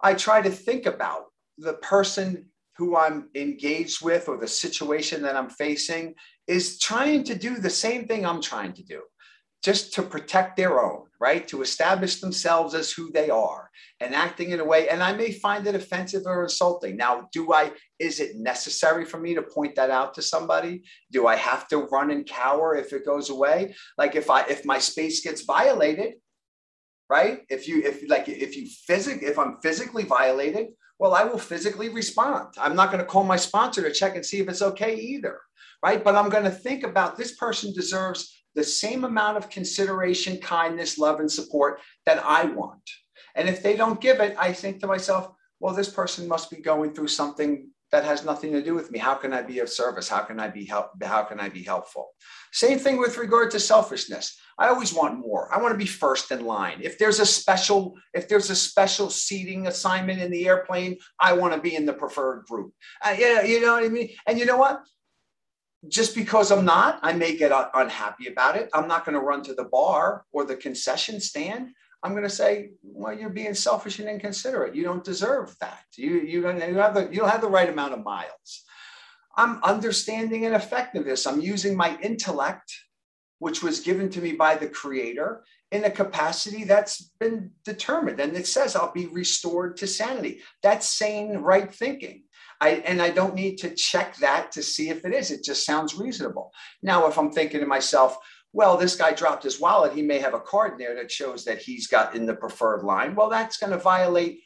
I 0.01 0.13
try 0.13 0.41
to 0.41 0.49
think 0.49 0.85
about 0.85 1.25
the 1.57 1.73
person 1.75 2.45
who 2.77 2.95
I'm 2.95 3.29
engaged 3.35 4.03
with 4.03 4.27
or 4.29 4.37
the 4.37 4.47
situation 4.47 5.21
that 5.23 5.35
I'm 5.35 5.49
facing 5.49 6.15
is 6.47 6.79
trying 6.79 7.23
to 7.25 7.35
do 7.35 7.57
the 7.57 7.69
same 7.69 8.07
thing 8.07 8.25
I'm 8.25 8.41
trying 8.41 8.73
to 8.73 8.83
do, 8.83 9.01
just 9.63 9.93
to 9.93 10.03
protect 10.03 10.57
their 10.57 10.83
own, 10.83 11.05
right? 11.19 11.47
To 11.47 11.61
establish 11.61 12.19
themselves 12.19 12.73
as 12.73 12.91
who 12.91 13.11
they 13.11 13.29
are 13.29 13.69
and 14.01 14.13
acting 14.13 14.51
in 14.51 14.59
a 14.59 14.65
way. 14.65 14.89
And 14.89 15.01
I 15.01 15.13
may 15.13 15.31
find 15.31 15.65
it 15.65 15.75
offensive 15.75 16.23
or 16.25 16.43
insulting. 16.43 16.97
Now, 16.97 17.29
do 17.31 17.53
I, 17.53 17.71
is 17.97 18.19
it 18.19 18.35
necessary 18.35 19.05
for 19.05 19.19
me 19.19 19.33
to 19.35 19.41
point 19.41 19.75
that 19.75 19.89
out 19.89 20.13
to 20.15 20.21
somebody? 20.21 20.83
Do 21.11 21.27
I 21.27 21.37
have 21.37 21.67
to 21.69 21.77
run 21.77 22.11
and 22.11 22.25
cower 22.25 22.75
if 22.75 22.91
it 22.91 23.05
goes 23.05 23.29
away? 23.29 23.75
Like 23.97 24.15
if 24.15 24.29
I, 24.29 24.41
if 24.47 24.65
my 24.65 24.79
space 24.79 25.23
gets 25.23 25.43
violated, 25.43 26.15
right? 27.09 27.41
If 27.49 27.67
you, 27.67 27.83
if 27.83 28.09
like, 28.09 28.27
if 28.27 28.57
you 28.57 28.67
physic, 28.85 29.23
if 29.23 29.39
I'm 29.39 29.57
physically 29.61 30.03
violated, 30.03 30.67
well, 31.03 31.13
I 31.13 31.25
will 31.25 31.37
physically 31.37 31.89
respond. 31.89 32.55
I'm 32.57 32.75
not 32.75 32.89
going 32.89 33.03
to 33.03 33.05
call 33.05 33.25
my 33.25 33.35
sponsor 33.35 33.81
to 33.83 33.91
check 33.91 34.15
and 34.15 34.25
see 34.25 34.39
if 34.39 34.47
it's 34.47 34.61
okay 34.61 34.95
either 34.95 35.37
right? 35.83 36.03
But 36.03 36.15
I'm 36.15 36.29
going 36.29 36.45
to 36.45 36.49
think 36.49 36.83
about 36.83 37.17
this 37.17 37.35
person 37.35 37.73
deserves 37.73 38.43
the 38.55 38.63
same 38.63 39.03
amount 39.03 39.37
of 39.37 39.49
consideration, 39.49 40.37
kindness, 40.37 40.97
love, 40.97 41.19
and 41.19 41.29
support 41.29 41.81
that 42.05 42.23
I 42.25 42.45
want. 42.45 42.89
And 43.35 43.49
if 43.49 43.61
they 43.61 43.75
don't 43.75 43.99
give 43.99 44.19
it, 44.19 44.35
I 44.39 44.53
think 44.53 44.79
to 44.79 44.87
myself, 44.87 45.31
well, 45.59 45.73
this 45.73 45.89
person 45.89 46.27
must 46.27 46.49
be 46.49 46.57
going 46.57 46.93
through 46.93 47.09
something 47.09 47.67
that 47.93 48.03
has 48.03 48.25
nothing 48.25 48.51
to 48.53 48.61
do 48.63 48.73
with 48.73 48.89
me. 48.89 48.97
How 48.97 49.13
can 49.13 49.33
I 49.33 49.43
be 49.43 49.59
of 49.59 49.69
service? 49.69 50.09
How 50.09 50.23
can 50.23 50.39
I 50.39 50.47
be 50.47 50.65
help? 50.65 50.91
How 51.03 51.21
can 51.21 51.39
I 51.39 51.47
be 51.47 51.61
helpful? 51.61 52.07
Same 52.51 52.79
thing 52.79 52.97
with 52.97 53.19
regard 53.19 53.51
to 53.51 53.59
selfishness. 53.59 54.35
I 54.57 54.69
always 54.69 54.91
want 54.91 55.19
more. 55.19 55.47
I 55.53 55.61
want 55.61 55.75
to 55.75 55.77
be 55.77 55.85
first 55.85 56.31
in 56.31 56.43
line. 56.43 56.79
If 56.81 56.97
there's 56.97 57.19
a 57.19 57.25
special, 57.25 57.95
if 58.15 58.27
there's 58.27 58.49
a 58.49 58.55
special 58.55 59.11
seating 59.11 59.67
assignment 59.67 60.19
in 60.19 60.31
the 60.31 60.47
airplane, 60.47 60.97
I 61.19 61.33
want 61.33 61.53
to 61.53 61.61
be 61.61 61.75
in 61.75 61.85
the 61.85 61.93
preferred 61.93 62.45
group. 62.45 62.73
Uh, 62.99 63.15
yeah, 63.15 63.43
you 63.43 63.61
know 63.61 63.73
what 63.73 63.83
I 63.83 63.89
mean. 63.89 64.09
And 64.25 64.39
you 64.39 64.47
know 64.47 64.57
what? 64.57 64.81
just 65.89 66.15
because 66.15 66.49
I'm 66.49 66.63
not, 66.63 66.99
I 67.03 67.11
may 67.11 67.35
get 67.35 67.51
unhappy 67.73 68.27
about 68.27 68.55
it. 68.55 68.69
I'm 68.73 68.87
not 68.87 69.05
going 69.05 69.15
to 69.15 69.21
run 69.21 69.43
to 69.43 69.53
the 69.53 69.65
bar 69.65 70.23
or 70.31 70.45
the 70.45 70.55
concession 70.55 71.19
stand. 71.19 71.71
I'm 72.03 72.11
going 72.11 72.23
to 72.23 72.29
say, 72.29 72.71
well, 72.83 73.17
you're 73.17 73.29
being 73.29 73.53
selfish 73.53 73.99
and 73.99 74.09
inconsiderate. 74.09 74.75
You 74.75 74.83
don't 74.83 75.03
deserve 75.03 75.55
that. 75.61 75.83
You, 75.95 76.19
you, 76.19 76.41
don't, 76.41 76.57
you, 76.57 76.75
have 76.75 76.93
the, 76.93 77.07
you 77.09 77.21
don't 77.21 77.29
have 77.29 77.41
the 77.41 77.49
right 77.49 77.69
amount 77.69 77.93
of 77.93 78.03
miles. 78.03 78.63
I'm 79.37 79.63
understanding 79.63 80.45
and 80.45 80.53
effectiveness. 80.53 81.25
I'm 81.25 81.39
using 81.39 81.77
my 81.77 81.97
intellect, 82.01 82.73
which 83.39 83.63
was 83.63 83.79
given 83.79 84.09
to 84.09 84.21
me 84.21 84.33
by 84.33 84.55
the 84.55 84.67
creator, 84.67 85.43
in 85.71 85.85
a 85.85 85.89
capacity 85.89 86.65
that's 86.65 87.09
been 87.19 87.51
determined. 87.65 88.19
And 88.19 88.35
it 88.35 88.47
says 88.47 88.75
I'll 88.75 88.91
be 88.91 89.07
restored 89.07 89.77
to 89.77 89.87
sanity. 89.87 90.41
That's 90.61 90.85
sane, 90.85 91.37
right 91.37 91.73
thinking. 91.73 92.23
I, 92.61 92.69
and 92.85 93.01
I 93.01 93.09
don't 93.09 93.33
need 93.33 93.57
to 93.57 93.73
check 93.73 94.15
that 94.17 94.51
to 94.51 94.61
see 94.61 94.89
if 94.89 95.03
it 95.03 95.13
is. 95.13 95.31
It 95.31 95.43
just 95.43 95.65
sounds 95.65 95.95
reasonable. 95.95 96.51
Now, 96.81 97.07
if 97.07 97.17
I'm 97.17 97.31
thinking 97.31 97.59
to 97.61 97.65
myself, 97.65 98.17
well, 98.53 98.77
this 98.77 98.95
guy 98.95 99.11
dropped 99.11 99.43
his 99.43 99.59
wallet, 99.59 99.93
he 99.93 100.03
may 100.03 100.19
have 100.19 100.35
a 100.35 100.39
card 100.39 100.73
in 100.73 100.77
there 100.77 100.95
that 100.95 101.11
shows 101.11 101.43
that 101.45 101.61
he's 101.61 101.87
got 101.87 102.15
in 102.15 102.27
the 102.27 102.35
preferred 102.35 102.83
line. 102.83 103.15
Well, 103.15 103.29
that's 103.29 103.57
going 103.57 103.71
to 103.71 103.79
violate 103.79 104.41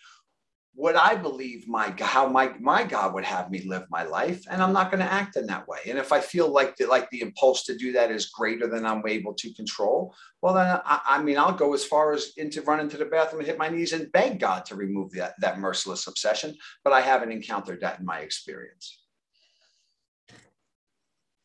what 0.73 0.95
I 0.95 1.15
believe 1.15 1.67
my 1.67 1.91
how 1.99 2.27
my 2.27 2.53
my 2.59 2.83
God 2.83 3.15
would 3.15 3.25
have 3.25 3.49
me 3.49 3.63
live 3.63 3.85
my 3.89 4.03
life, 4.03 4.43
and 4.49 4.61
I'm 4.61 4.73
not 4.73 4.91
going 4.91 5.03
to 5.03 5.11
act 5.11 5.35
in 5.35 5.47
that 5.47 5.67
way. 5.67 5.79
And 5.89 5.97
if 5.97 6.11
I 6.11 6.21
feel 6.21 6.49
like 6.49 6.77
the, 6.77 6.85
like 6.85 7.09
the 7.09 7.21
impulse 7.21 7.63
to 7.63 7.75
do 7.75 7.91
that 7.93 8.11
is 8.11 8.27
greater 8.27 8.67
than 8.67 8.85
I'm 8.85 9.05
able 9.07 9.33
to 9.33 9.53
control, 9.55 10.13
well, 10.41 10.53
then 10.53 10.79
I, 10.85 11.01
I 11.03 11.21
mean 11.23 11.37
I'll 11.37 11.51
go 11.51 11.73
as 11.73 11.83
far 11.83 12.13
as 12.13 12.33
into 12.37 12.61
run 12.61 12.79
into 12.79 12.95
the 12.95 13.05
bathroom 13.05 13.39
and 13.39 13.47
hit 13.47 13.57
my 13.57 13.69
knees 13.69 13.91
and 13.91 14.11
beg 14.11 14.39
God 14.39 14.65
to 14.65 14.75
remove 14.75 15.11
that 15.13 15.33
that 15.41 15.59
merciless 15.59 16.07
obsession. 16.07 16.55
But 16.83 16.93
I 16.93 17.01
haven't 17.01 17.31
encountered 17.31 17.81
that 17.81 17.99
in 17.99 18.05
my 18.05 18.19
experience. 18.19 19.01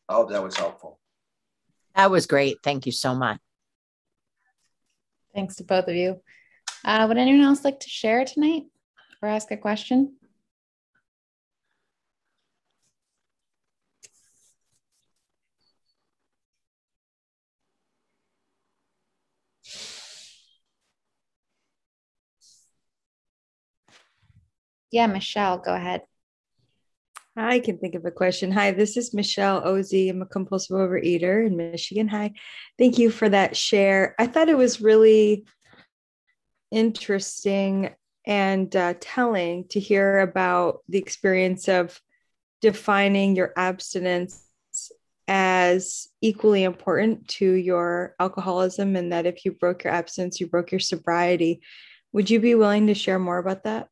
I 0.07 0.13
hope 0.13 0.29
that 0.29 0.43
was 0.43 0.55
helpful. 0.55 0.99
That 1.95 2.11
was 2.11 2.25
great. 2.25 2.57
Thank 2.63 2.85
you 2.85 2.91
so 2.91 3.13
much. 3.15 3.39
Thanks 5.33 5.55
to 5.55 5.63
both 5.63 5.87
of 5.87 5.95
you. 5.95 6.21
Uh, 6.85 7.05
would 7.07 7.17
anyone 7.17 7.41
else 7.41 7.63
like 7.63 7.79
to 7.81 7.89
share 7.89 8.25
tonight? 8.25 8.63
or 9.23 9.29
ask 9.29 9.49
a 9.51 9.57
question? 9.57 10.17
Yeah, 24.91 25.07
Michelle, 25.07 25.57
go 25.57 25.73
ahead. 25.73 26.01
I 27.35 27.59
can 27.59 27.79
think 27.79 27.95
of 27.95 28.05
a 28.05 28.11
question. 28.11 28.51
Hi, 28.51 28.71
this 28.71 28.95
is 28.95 29.13
Michelle 29.13 29.63
Ozy. 29.63 30.09
I'm 30.09 30.21
a 30.21 30.25
compulsive 30.25 30.77
overeater 30.77 31.45
in 31.45 31.57
Michigan. 31.57 32.07
Hi. 32.09 32.33
Thank 32.77 32.99
you 32.99 33.09
for 33.09 33.27
that 33.27 33.57
share. 33.57 34.13
I 34.19 34.27
thought 34.27 34.49
it 34.49 34.57
was 34.57 34.81
really 34.81 35.45
interesting 36.69 37.89
and 38.25 38.75
uh, 38.75 38.93
telling 38.99 39.67
to 39.69 39.79
hear 39.79 40.19
about 40.19 40.81
the 40.87 40.99
experience 40.99 41.67
of 41.67 41.99
defining 42.61 43.35
your 43.35 43.51
abstinence 43.57 44.41
as 45.27 46.07
equally 46.21 46.63
important 46.63 47.27
to 47.27 47.51
your 47.51 48.15
alcoholism 48.19 48.95
and 48.95 49.11
that 49.11 49.25
if 49.25 49.45
you 49.45 49.51
broke 49.53 49.83
your 49.83 49.93
abstinence 49.93 50.39
you 50.39 50.47
broke 50.47 50.71
your 50.71 50.79
sobriety 50.79 51.61
would 52.11 52.29
you 52.29 52.41
be 52.41 52.55
willing 52.55 52.87
to 52.87 52.93
share 52.93 53.19
more 53.19 53.37
about 53.37 53.63
that 53.63 53.87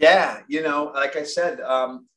yeah 0.00 0.40
you 0.48 0.60
know 0.60 0.90
like 0.92 1.14
i 1.14 1.22
said 1.22 1.60
um, 1.60 2.08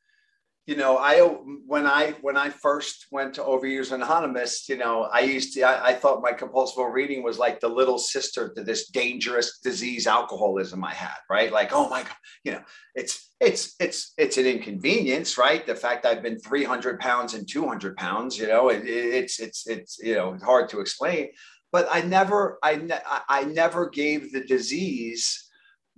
you 0.68 0.76
know, 0.76 0.98
I 0.98 1.20
when 1.22 1.88
I 1.88 2.12
when 2.22 2.38
I 2.38 2.50
first 2.50 3.08
went 3.12 3.34
to 3.36 3.42
Overeaters 3.42 3.92
Anonymous, 3.92 4.70
you 4.70 4.78
know, 4.78 5.04
I 5.12 5.22
used 5.22 5.54
to 5.56 5.64
I, 5.64 5.90
I, 5.90 5.94
thought 5.94 6.22
my 6.22 6.34
compulsive 6.34 6.86
reading 6.92 7.24
was 7.24 7.40
like 7.40 7.60
the 7.60 7.68
little 7.68 7.98
sister 7.98 8.54
to 8.56 8.64
this 8.64 8.88
dangerous 8.90 9.58
disease 9.58 10.06
alcoholism 10.06 10.84
I 10.84 10.94
had, 10.94 11.18
right? 11.30 11.52
Like, 11.52 11.72
oh 11.74 11.90
my 11.90 12.04
god, 12.04 12.16
you 12.44 12.52
know, 12.52 12.62
it's 12.94 13.34
it's 13.40 13.76
it's 13.80 14.14
it's 14.18 14.38
an 14.38 14.46
inconvenience, 14.46 15.36
right? 15.36 15.66
The 15.66 15.76
fact 15.76 16.06
I've 16.06 16.22
been 16.22 16.40
300 16.40 17.00
pounds 17.00 17.34
and 17.34 17.50
200 17.50 17.98
pounds, 17.98 18.38
you 18.38 18.48
know, 18.48 18.70
it, 18.70 18.84
it's 18.86 19.40
it's 19.40 19.68
it's 19.68 19.98
you 20.00 20.14
know 20.14 20.38
hard 20.44 20.70
to 20.70 20.80
explain, 20.80 21.30
but 21.72 21.88
I 21.92 22.02
never 22.02 22.60
I 22.62 22.76
ne- 22.76 23.08
I 23.28 23.46
never 23.46 23.90
gave 23.90 24.32
the 24.32 24.42
disease 24.42 25.50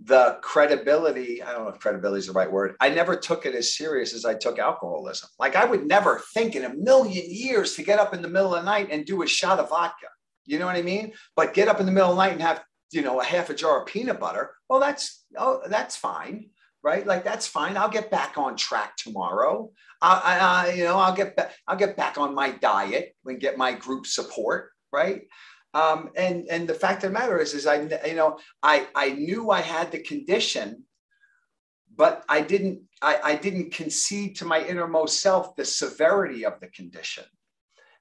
the 0.05 0.37
credibility 0.41 1.41
i 1.41 1.51
don't 1.51 1.63
know 1.63 1.69
if 1.69 1.79
credibility 1.79 2.19
is 2.19 2.27
the 2.27 2.33
right 2.33 2.51
word 2.51 2.75
i 2.81 2.89
never 2.89 3.15
took 3.15 3.45
it 3.45 3.55
as 3.55 3.75
serious 3.75 4.13
as 4.13 4.25
i 4.25 4.33
took 4.33 4.59
alcoholism. 4.59 5.29
Like 5.39 5.55
i 5.55 5.65
would 5.65 5.87
never 5.87 6.21
think 6.33 6.55
in 6.55 6.65
a 6.65 6.73
million 6.73 7.25
years 7.27 7.75
to 7.75 7.83
get 7.83 7.99
up 7.99 8.13
in 8.13 8.21
the 8.21 8.27
middle 8.27 8.53
of 8.53 8.63
the 8.63 8.69
night 8.69 8.89
and 8.91 9.05
do 9.05 9.23
a 9.23 9.27
shot 9.27 9.59
of 9.59 9.69
vodka. 9.69 10.07
You 10.45 10.59
know 10.59 10.65
what 10.65 10.75
i 10.75 10.81
mean? 10.81 11.13
But 11.35 11.53
get 11.53 11.67
up 11.67 11.79
in 11.79 11.85
the 11.85 11.91
middle 11.91 12.09
of 12.09 12.15
the 12.17 12.23
night 12.23 12.33
and 12.33 12.41
have 12.41 12.63
you 12.91 13.01
know 13.01 13.21
a 13.21 13.23
half 13.23 13.49
a 13.49 13.53
jar 13.53 13.81
of 13.81 13.87
peanut 13.87 14.19
butter 14.19 14.55
well 14.67 14.79
that's 14.79 15.25
oh 15.37 15.61
that's 15.67 15.95
fine 15.95 16.49
right? 16.83 17.07
Like 17.07 17.23
that's 17.23 17.47
fine. 17.47 17.77
I'll 17.77 17.87
get 17.87 18.11
back 18.11 18.37
on 18.37 18.57
track 18.57 18.97
tomorrow. 18.97 19.71
I, 20.03 20.67
I 20.69 20.73
you 20.73 20.83
know 20.83 20.97
i'll 20.97 21.15
get 21.15 21.35
back 21.35 21.53
i'll 21.67 21.77
get 21.77 21.95
back 21.95 22.17
on 22.17 22.35
my 22.35 22.51
diet 22.51 23.15
and 23.25 23.39
get 23.39 23.57
my 23.57 23.71
group 23.71 24.05
support 24.05 24.71
right 24.91 25.23
um, 25.73 26.09
and 26.15 26.47
and 26.49 26.67
the 26.67 26.73
fact 26.73 27.03
of 27.03 27.11
the 27.11 27.19
matter 27.19 27.39
is, 27.39 27.53
is 27.53 27.65
I 27.65 27.81
you 28.05 28.15
know 28.15 28.39
I 28.61 28.87
I 28.95 29.09
knew 29.09 29.49
I 29.49 29.61
had 29.61 29.91
the 29.91 29.99
condition, 29.99 30.83
but 31.95 32.23
I 32.29 32.41
didn't 32.41 32.81
I, 33.01 33.19
I 33.23 33.35
didn't 33.35 33.73
concede 33.73 34.35
to 34.37 34.45
my 34.45 34.63
innermost 34.63 35.19
self 35.19 35.55
the 35.55 35.65
severity 35.65 36.45
of 36.45 36.59
the 36.59 36.67
condition, 36.67 37.23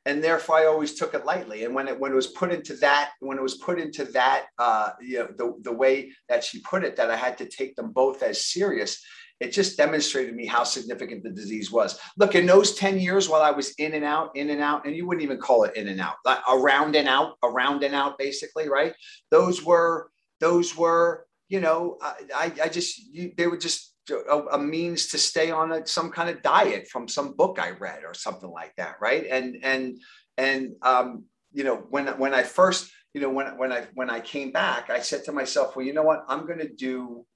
and 0.04 0.22
therefore 0.22 0.56
I 0.56 0.66
always 0.66 0.94
took 0.94 1.14
it 1.14 1.24
lightly. 1.24 1.64
And 1.64 1.74
when 1.74 1.88
it 1.88 1.98
when 1.98 2.12
it 2.12 2.16
was 2.16 2.26
put 2.26 2.52
into 2.52 2.74
that 2.76 3.12
when 3.20 3.38
it 3.38 3.42
was 3.42 3.56
put 3.56 3.80
into 3.80 4.04
that 4.06 4.46
uh, 4.58 4.90
you 5.00 5.20
know 5.20 5.28
the 5.37 5.54
the 5.62 5.72
way 5.72 6.12
that 6.28 6.44
she 6.44 6.61
put 6.61 6.85
it 6.85 6.96
that 6.96 7.11
I 7.11 7.16
had 7.16 7.38
to 7.38 7.46
take 7.46 7.74
them 7.74 7.90
both 7.90 8.22
as 8.22 8.44
serious 8.44 9.02
it 9.42 9.50
just 9.50 9.76
demonstrated 9.76 10.31
to 10.31 10.37
me 10.37 10.46
how 10.46 10.62
significant 10.62 11.24
the 11.24 11.31
disease 11.31 11.72
was. 11.72 11.98
Look, 12.16 12.37
in 12.37 12.46
those 12.46 12.76
10 12.76 13.00
years 13.00 13.28
while 13.28 13.42
I 13.42 13.50
was 13.50 13.72
in 13.72 13.94
and 13.94 14.05
out, 14.05 14.37
in 14.37 14.50
and 14.50 14.61
out, 14.61 14.87
and 14.87 14.94
you 14.94 15.05
wouldn't 15.05 15.24
even 15.24 15.38
call 15.38 15.64
it 15.64 15.74
in 15.74 15.88
and 15.88 16.00
out, 16.00 16.14
like 16.24 16.38
around 16.48 16.94
and 16.94 17.09
out, 17.09 17.35
around 17.42 17.83
and 17.83 17.92
out, 17.92 18.18
basically, 18.18 18.68
right? 18.68 18.94
Those 19.33 19.64
were, 19.64 20.11
those 20.38 20.76
were, 20.76 21.26
you 21.48 21.61
know, 21.61 21.98
I, 22.00 22.52
I 22.62 22.68
just, 22.68 22.98
you, 23.12 23.33
they 23.37 23.48
were 23.48 23.57
just 23.57 23.94
a, 24.11 24.38
a, 24.52 24.59
means 24.59 25.09
to 25.09 25.18
stay 25.18 25.50
on 25.50 25.72
a, 25.72 25.87
some 25.87 26.11
kind 26.11 26.31
of 26.31 26.40
diet 26.42 26.87
from 26.87 27.09
some 27.09 27.35
book 27.35 27.59
I 27.61 27.70
read 27.70 28.05
or 28.05 28.14
something 28.14 28.50
like 28.50 28.74
that, 28.76 28.96
right? 29.00 29.26
And, 29.28 29.57
and, 29.64 29.98
and, 30.38 30.72
um, 30.83 31.24
you 31.52 31.64
know, 31.64 31.78
when, 31.90 32.07
when 32.18 32.33
I 32.33 32.44
first, 32.44 32.92
you 33.12 33.20
know, 33.20 33.31
when, 33.31 33.59
when 33.59 33.72
I, 33.72 33.87
when 33.94 34.09
I 34.09 34.20
came 34.20 34.52
back, 34.52 34.88
I 34.88 35.00
said 35.00 35.24
to 35.24 35.33
myself, 35.33 35.74
well, 35.74 35.85
you 35.85 35.92
know 35.92 36.05
what, 36.05 36.24
I'm 36.28 36.46
going 36.46 36.61
to 36.61 36.72
do 36.72 37.26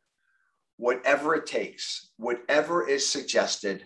whatever 0.77 1.35
it 1.35 1.47
takes, 1.47 2.11
whatever 2.17 2.89
is 2.89 3.09
suggested 3.09 3.85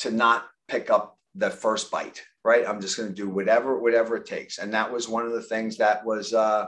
to 0.00 0.10
not 0.10 0.46
pick 0.68 0.90
up 0.90 1.18
the 1.34 1.50
first 1.50 1.90
bite, 1.90 2.22
right? 2.44 2.66
I'm 2.66 2.80
just 2.80 2.96
going 2.96 3.08
to 3.08 3.14
do 3.14 3.28
whatever, 3.28 3.78
whatever 3.78 4.16
it 4.16 4.26
takes. 4.26 4.58
And 4.58 4.72
that 4.74 4.92
was 4.92 5.08
one 5.08 5.26
of 5.26 5.32
the 5.32 5.42
things 5.42 5.76
that 5.78 6.04
was, 6.04 6.32
uh, 6.32 6.66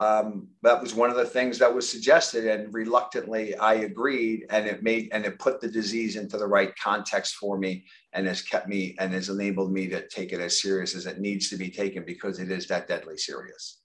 um, 0.00 0.48
that 0.62 0.80
was 0.80 0.94
one 0.94 1.10
of 1.10 1.16
the 1.16 1.26
things 1.26 1.58
that 1.58 1.74
was 1.74 1.88
suggested 1.88 2.46
and 2.46 2.72
reluctantly 2.72 3.54
I 3.56 3.74
agreed 3.74 4.46
and 4.48 4.66
it 4.66 4.82
made, 4.82 5.10
and 5.12 5.26
it 5.26 5.38
put 5.38 5.60
the 5.60 5.68
disease 5.68 6.16
into 6.16 6.38
the 6.38 6.46
right 6.46 6.74
context 6.76 7.34
for 7.34 7.58
me 7.58 7.84
and 8.14 8.26
has 8.26 8.40
kept 8.40 8.66
me 8.66 8.96
and 8.98 9.12
has 9.12 9.28
enabled 9.28 9.72
me 9.72 9.88
to 9.88 10.08
take 10.08 10.32
it 10.32 10.40
as 10.40 10.62
serious 10.62 10.94
as 10.94 11.04
it 11.04 11.20
needs 11.20 11.50
to 11.50 11.56
be 11.56 11.70
taken 11.70 12.04
because 12.04 12.38
it 12.38 12.50
is 12.50 12.66
that 12.68 12.88
deadly 12.88 13.18
serious. 13.18 13.79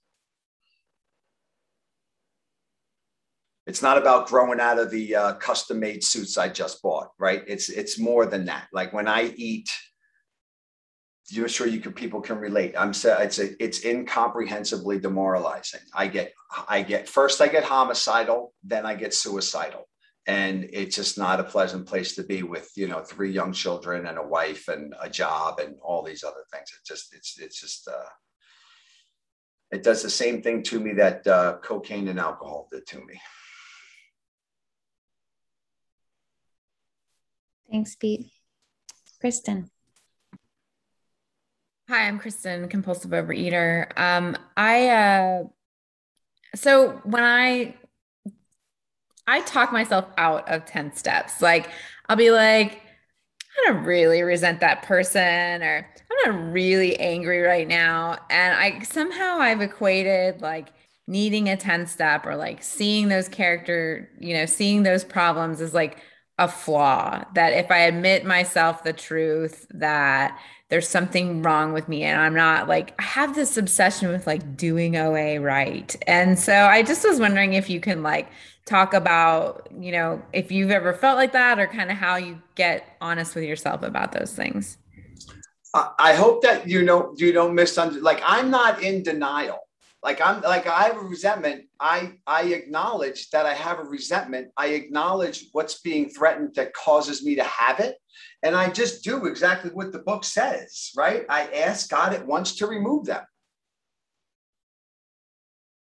It's 3.66 3.82
not 3.82 3.98
about 3.98 4.28
growing 4.28 4.60
out 4.60 4.78
of 4.78 4.90
the 4.90 5.16
uh, 5.16 5.32
custom 5.34 5.80
made 5.80 6.04
suits 6.04 6.38
I 6.38 6.48
just 6.48 6.80
bought, 6.82 7.10
right? 7.18 7.42
It's 7.48 7.68
it's 7.68 7.98
more 7.98 8.24
than 8.24 8.44
that. 8.46 8.68
Like 8.72 8.92
when 8.92 9.08
I 9.08 9.32
eat, 9.36 9.68
you're 11.28 11.48
sure 11.48 11.66
you 11.66 11.80
can 11.80 11.92
people 11.92 12.20
can 12.20 12.38
relate. 12.38 12.74
I'm 12.78 12.90
it's 12.90 13.38
a, 13.40 13.62
it's 13.62 13.84
incomprehensibly 13.84 15.00
demoralizing. 15.00 15.80
I 15.92 16.06
get 16.06 16.32
I 16.68 16.82
get 16.82 17.08
first 17.08 17.40
I 17.40 17.48
get 17.48 17.64
homicidal, 17.64 18.54
then 18.62 18.86
I 18.86 18.94
get 18.94 19.12
suicidal, 19.12 19.88
and 20.28 20.68
it's 20.72 20.94
just 20.94 21.18
not 21.18 21.40
a 21.40 21.44
pleasant 21.44 21.88
place 21.88 22.14
to 22.14 22.22
be 22.22 22.44
with 22.44 22.70
you 22.76 22.86
know 22.86 23.02
three 23.02 23.32
young 23.32 23.52
children 23.52 24.06
and 24.06 24.16
a 24.16 24.26
wife 24.26 24.68
and 24.68 24.94
a 25.02 25.10
job 25.10 25.58
and 25.58 25.74
all 25.82 26.04
these 26.04 26.22
other 26.22 26.44
things. 26.52 26.68
It 26.70 26.86
just 26.86 27.12
it's 27.14 27.38
it's 27.40 27.60
just. 27.60 27.88
Uh, 27.88 28.08
it 29.72 29.82
does 29.82 30.00
the 30.00 30.08
same 30.08 30.42
thing 30.42 30.62
to 30.62 30.78
me 30.78 30.92
that 30.92 31.26
uh, 31.26 31.58
cocaine 31.60 32.06
and 32.06 32.20
alcohol 32.20 32.68
did 32.70 32.86
to 32.86 32.98
me. 33.04 33.20
Thanks, 37.70 37.96
Pete. 37.96 38.30
Kristen. 39.20 39.70
Hi, 41.88 42.08
I'm 42.08 42.18
Kristen, 42.18 42.68
compulsive 42.68 43.12
overeater. 43.12 43.96
Um, 43.98 44.36
I 44.56 44.88
uh, 44.88 45.44
so 46.54 47.00
when 47.04 47.22
I 47.22 47.74
I 49.26 49.40
talk 49.42 49.72
myself 49.72 50.06
out 50.16 50.48
of 50.48 50.64
10 50.64 50.94
steps, 50.94 51.42
like 51.42 51.68
I'll 52.08 52.16
be 52.16 52.30
like, 52.30 52.82
I 53.58 53.72
don't 53.72 53.84
really 53.84 54.22
resent 54.22 54.60
that 54.60 54.82
person, 54.82 55.62
or 55.62 55.88
I'm 56.26 56.32
not 56.32 56.52
really 56.52 56.98
angry 56.98 57.40
right 57.40 57.66
now. 57.66 58.18
And 58.30 58.54
I 58.54 58.82
somehow 58.82 59.38
I've 59.38 59.60
equated 59.60 60.40
like 60.40 60.68
needing 61.06 61.48
a 61.48 61.56
10 61.56 61.86
step 61.86 62.26
or 62.26 62.36
like 62.36 62.62
seeing 62.62 63.08
those 63.08 63.28
character, 63.28 64.10
you 64.20 64.34
know, 64.34 64.46
seeing 64.46 64.82
those 64.82 65.04
problems 65.04 65.60
is 65.60 65.74
like 65.74 65.98
a 66.38 66.48
flaw 66.48 67.24
that 67.34 67.52
if 67.54 67.70
I 67.70 67.78
admit 67.78 68.24
myself 68.24 68.84
the 68.84 68.92
truth 68.92 69.66
that 69.70 70.38
there's 70.68 70.88
something 70.88 71.42
wrong 71.42 71.72
with 71.72 71.88
me 71.88 72.02
and 72.02 72.20
I'm 72.20 72.34
not 72.34 72.68
like 72.68 72.94
I 72.98 73.04
have 73.04 73.34
this 73.34 73.56
obsession 73.56 74.08
with 74.08 74.26
like 74.26 74.56
doing 74.56 74.96
OA 74.96 75.40
right. 75.40 75.94
And 76.06 76.38
so 76.38 76.52
I 76.52 76.82
just 76.82 77.06
was 77.06 77.20
wondering 77.20 77.54
if 77.54 77.70
you 77.70 77.80
can 77.80 78.02
like 78.02 78.28
talk 78.66 78.92
about, 78.92 79.68
you 79.78 79.92
know, 79.92 80.20
if 80.32 80.50
you've 80.50 80.70
ever 80.70 80.92
felt 80.92 81.16
like 81.16 81.32
that 81.32 81.58
or 81.58 81.68
kind 81.68 81.90
of 81.90 81.96
how 81.96 82.16
you 82.16 82.42
get 82.56 82.96
honest 83.00 83.34
with 83.34 83.44
yourself 83.44 83.82
about 83.82 84.12
those 84.12 84.34
things. 84.34 84.76
I 85.98 86.14
hope 86.14 86.42
that 86.42 86.66
you 86.66 86.82
know 86.82 87.14
you 87.16 87.32
don't 87.32 87.54
misunderstand. 87.54 88.02
Like 88.02 88.22
I'm 88.24 88.50
not 88.50 88.82
in 88.82 89.02
denial 89.02 89.65
like 90.06 90.20
i'm 90.20 90.40
like 90.42 90.68
i 90.68 90.84
have 90.84 90.96
a 90.96 91.00
resentment. 91.00 91.64
I 91.80 92.12
i 92.26 92.42
acknowledge 92.44 93.28
that 93.30 93.44
i 93.44 93.52
have 93.52 93.80
a 93.80 93.84
resentment. 93.84 94.52
I 94.56 94.68
acknowledge 94.68 95.46
what's 95.52 95.80
being 95.80 96.08
threatened 96.08 96.54
that 96.54 96.72
causes 96.74 97.24
me 97.24 97.34
to 97.34 97.42
have 97.42 97.80
it. 97.80 97.96
And 98.44 98.54
i 98.54 98.70
just 98.70 99.02
do 99.02 99.26
exactly 99.26 99.70
what 99.72 99.92
the 99.92 99.98
book 99.98 100.22
says 100.24 100.92
right? 100.96 101.26
I 101.28 101.42
ask 101.66 101.90
god 101.90 102.14
at 102.14 102.24
once 102.24 102.54
to 102.58 102.68
remove 102.68 103.04
them. 103.06 103.24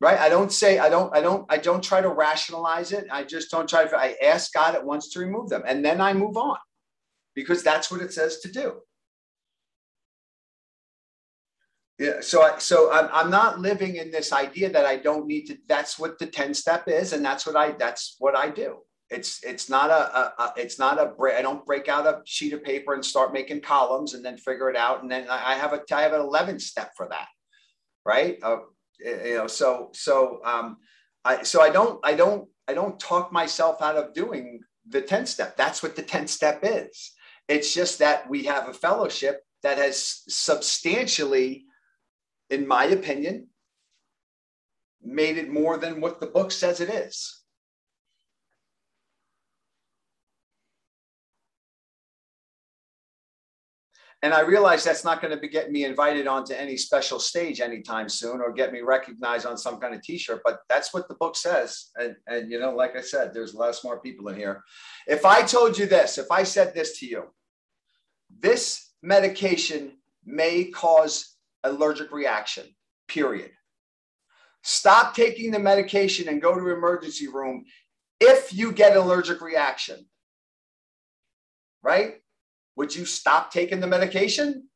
Right? 0.01 0.19
I 0.19 0.31
don't 0.31 0.53
say 0.53 0.79
i 0.79 0.89
don't 0.89 1.15
i 1.15 1.21
don't 1.21 1.45
i 1.51 1.59
don't 1.59 1.85
try 1.85 2.01
to 2.01 2.09
rationalize 2.09 2.93
it. 2.93 3.07
I 3.13 3.25
just 3.25 3.51
don't 3.51 3.69
try 3.69 3.85
to 3.85 3.97
i 3.97 4.17
ask 4.25 4.55
god 4.55 4.75
at 4.75 4.87
once 4.93 5.11
to 5.11 5.21
remove 5.21 5.51
them. 5.51 5.65
And 5.67 5.85
then 5.85 6.01
i 6.01 6.15
move 6.15 6.39
on 6.39 6.57
because 7.35 7.63
that's 7.63 7.91
what 7.91 8.01
it 8.01 8.13
says 8.15 8.41
to 8.41 8.51
do 8.51 8.81
yeah 11.99 12.21
so 12.21 12.43
i 12.43 12.59
so 12.59 12.93
I'm, 12.93 13.09
I'm 13.13 13.31
not 13.31 13.61
living 13.61 13.97
in 13.97 14.11
this 14.11 14.33
idea 14.33 14.71
that 14.71 14.85
i 14.85 14.97
don't 14.97 15.27
need 15.27 15.47
to 15.47 15.59
that's 15.69 15.99
what 15.99 16.19
the 16.19 16.27
10 16.27 16.55
step 16.55 16.89
is 16.89 17.13
and 17.13 17.25
that's 17.25 17.47
what 17.47 17.57
i 17.57 17.73
that's 17.73 18.17
what 18.19 18.37
i 18.37 18.49
do. 18.49 18.79
It's 19.11 19.45
it's 19.45 19.69
not 19.69 19.91
a, 19.91 20.03
a, 20.19 20.23
a 20.39 20.53
it's 20.57 20.79
not 20.79 20.99
a 20.99 21.07
break 21.07 21.37
i 21.37 21.43
don't 21.43 21.65
break 21.67 21.89
out 21.89 22.07
a 22.07 22.23
sheet 22.25 22.55
of 22.55 22.65
paper 22.65 22.95
and 22.95 23.05
start 23.05 23.33
making 23.33 23.61
columns 23.61 24.15
and 24.15 24.25
then 24.25 24.39
figure 24.39 24.71
it 24.71 24.77
out 24.77 25.03
and 25.03 25.11
then 25.11 25.29
i 25.29 25.55
have 25.55 25.73
a 25.73 25.83
i 25.95 26.03
have 26.03 26.15
an 26.15 26.21
11 26.21 26.59
step 26.59 26.91
for 26.97 27.07
that 27.09 27.29
right? 28.07 28.39
Uh, 28.43 28.59
you 28.99 29.37
know 29.37 29.47
so 29.47 29.91
so 29.93 30.41
um 30.45 30.79
i 31.25 31.43
so 31.43 31.61
i 31.61 31.71
don't 31.71 32.01
i 32.05 32.15
don't 32.15 32.49
i 32.69 32.75
don't 32.75 32.99
talk 32.99 33.33
myself 33.33 33.83
out 33.83 33.97
of 33.97 34.15
doing 34.15 34.61
the 34.89 35.01
10 35.01 35.27
step. 35.27 35.57
That's 35.57 35.83
what 35.83 35.97
the 35.97 36.03
10 36.03 36.27
step 36.27 36.61
is. 36.63 37.13
It's 37.49 37.75
just 37.75 37.99
that 37.99 38.29
we 38.29 38.45
have 38.45 38.69
a 38.69 38.75
fellowship 38.75 39.43
that 39.63 39.79
has 39.79 40.23
substantially 40.29 41.65
in 42.51 42.67
my 42.67 42.85
opinion, 42.85 43.49
made 45.03 45.39
it 45.39 45.51
more 45.51 45.77
than 45.77 46.01
what 46.01 46.21
the 46.21 46.27
book 46.27 46.51
says 46.51 46.81
it 46.81 46.89
is. 46.91 47.45
And 54.25 54.33
I 54.33 54.41
realize 54.41 54.83
that's 54.83 55.05
not 55.05 55.21
going 55.21 55.35
to 55.35 55.37
be 55.37 55.49
get 55.49 55.71
me 55.71 55.85
invited 55.85 56.27
onto 56.27 56.55
any 56.55 56.79
special 56.79 57.19
stage 57.19 57.61
anytime 57.61 58.09
soon 58.09 58.41
or 58.41 58.55
get 58.55 58.73
me 58.73 58.81
recognized 58.81 59.45
on 59.45 59.59
some 59.59 59.79
kind 59.79 59.95
of 59.95 60.01
t-shirt, 60.01 60.41
but 60.43 60.61
that's 60.67 60.95
what 60.95 61.09
the 61.09 61.15
book 61.17 61.37
says. 61.37 61.91
And, 61.97 62.17
and 62.27 62.51
you 62.51 62.59
know, 62.59 62.71
like 62.71 62.97
I 62.97 63.03
said, 63.03 63.35
there's 63.35 63.53
a 63.53 63.59
lot 63.59 63.69
of 63.69 63.75
smart 63.75 64.03
people 64.03 64.29
in 64.29 64.37
here. 64.37 64.63
If 65.07 65.27
I 65.27 65.43
told 65.43 65.77
you 65.77 65.85
this, 65.85 66.17
if 66.17 66.31
I 66.31 66.43
said 66.43 66.75
this 66.75 66.99
to 67.01 67.07
you, 67.07 67.25
this 68.41 68.95
medication 69.03 69.99
may 70.25 70.71
cause 70.71 71.34
allergic 71.65 72.13
reaction, 72.13 72.67
period. 73.09 73.51
Stop 74.63 75.15
taking 75.15 75.51
the 75.51 75.59
medication 75.59 76.29
and 76.29 76.41
go 76.41 76.55
to 76.59 76.69
emergency 76.69 77.29
room 77.29 77.65
if 78.21 78.55
you 78.55 78.73
get 78.73 78.97
allergic 78.97 79.41
reaction. 79.41 80.07
Right? 81.83 82.17
Would 82.77 82.95
you 82.95 83.05
stop 83.05 83.53
taking 83.53 83.81
the 83.81 83.87
medication 83.87 84.69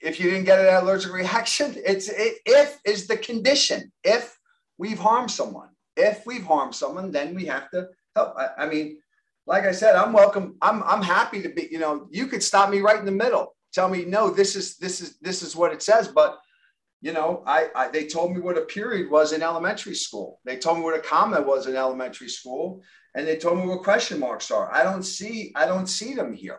if 0.00 0.18
you 0.18 0.30
didn't 0.30 0.46
get 0.46 0.60
an 0.60 0.82
allergic 0.82 1.12
reaction? 1.12 1.74
It's 1.84 2.08
it, 2.08 2.38
if 2.46 2.78
is 2.84 3.06
the 3.06 3.16
condition. 3.16 3.92
If 4.02 4.36
we've 4.78 4.98
harmed 4.98 5.30
someone, 5.30 5.70
if 5.96 6.24
we've 6.26 6.44
harmed 6.44 6.74
someone, 6.74 7.10
then 7.10 7.34
we 7.34 7.44
have 7.46 7.70
to 7.70 7.88
help. 8.14 8.34
I, 8.38 8.64
I 8.64 8.66
mean, 8.66 8.98
like 9.46 9.64
I 9.64 9.72
said, 9.72 9.94
I'm 9.94 10.12
welcome. 10.12 10.56
I'm 10.62 10.82
I'm 10.82 11.02
happy 11.02 11.42
to 11.42 11.48
be. 11.48 11.68
You 11.70 11.78
know, 11.78 12.08
you 12.10 12.26
could 12.26 12.42
stop 12.42 12.70
me 12.70 12.80
right 12.80 12.98
in 12.98 13.06
the 13.06 13.12
middle. 13.12 13.55
Tell 13.76 13.90
me 13.90 14.06
no. 14.06 14.30
This 14.30 14.56
is 14.56 14.78
this 14.78 15.02
is 15.02 15.18
this 15.18 15.42
is 15.42 15.54
what 15.54 15.70
it 15.70 15.82
says. 15.82 16.08
But 16.08 16.38
you 17.02 17.12
know, 17.12 17.42
I, 17.46 17.68
I 17.76 17.88
they 17.88 18.06
told 18.06 18.32
me 18.34 18.40
what 18.40 18.56
a 18.56 18.62
period 18.62 19.10
was 19.10 19.34
in 19.34 19.42
elementary 19.42 19.94
school. 19.94 20.40
They 20.46 20.56
told 20.56 20.78
me 20.78 20.84
what 20.84 20.96
a 20.96 21.02
comma 21.02 21.42
was 21.42 21.66
in 21.66 21.76
elementary 21.76 22.30
school, 22.30 22.82
and 23.14 23.28
they 23.28 23.36
told 23.36 23.58
me 23.58 23.66
what 23.66 23.82
question 23.82 24.18
marks 24.18 24.50
are. 24.50 24.74
I 24.74 24.82
don't 24.82 25.02
see 25.02 25.52
I 25.54 25.66
don't 25.66 25.88
see 25.88 26.14
them 26.14 26.32
here. 26.32 26.58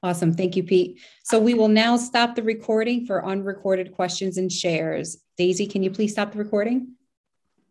Awesome. 0.00 0.32
Thank 0.32 0.54
you, 0.54 0.62
Pete. 0.62 1.00
So 1.24 1.40
we 1.40 1.54
will 1.54 1.66
now 1.66 1.96
stop 1.96 2.36
the 2.36 2.44
recording 2.44 3.04
for 3.04 3.26
unrecorded 3.26 3.90
questions 3.90 4.38
and 4.38 4.52
shares. 4.52 5.16
Daisy, 5.36 5.66
can 5.66 5.82
you 5.82 5.90
please 5.90 6.12
stop 6.12 6.30
the 6.30 6.38
recording? 6.38 6.95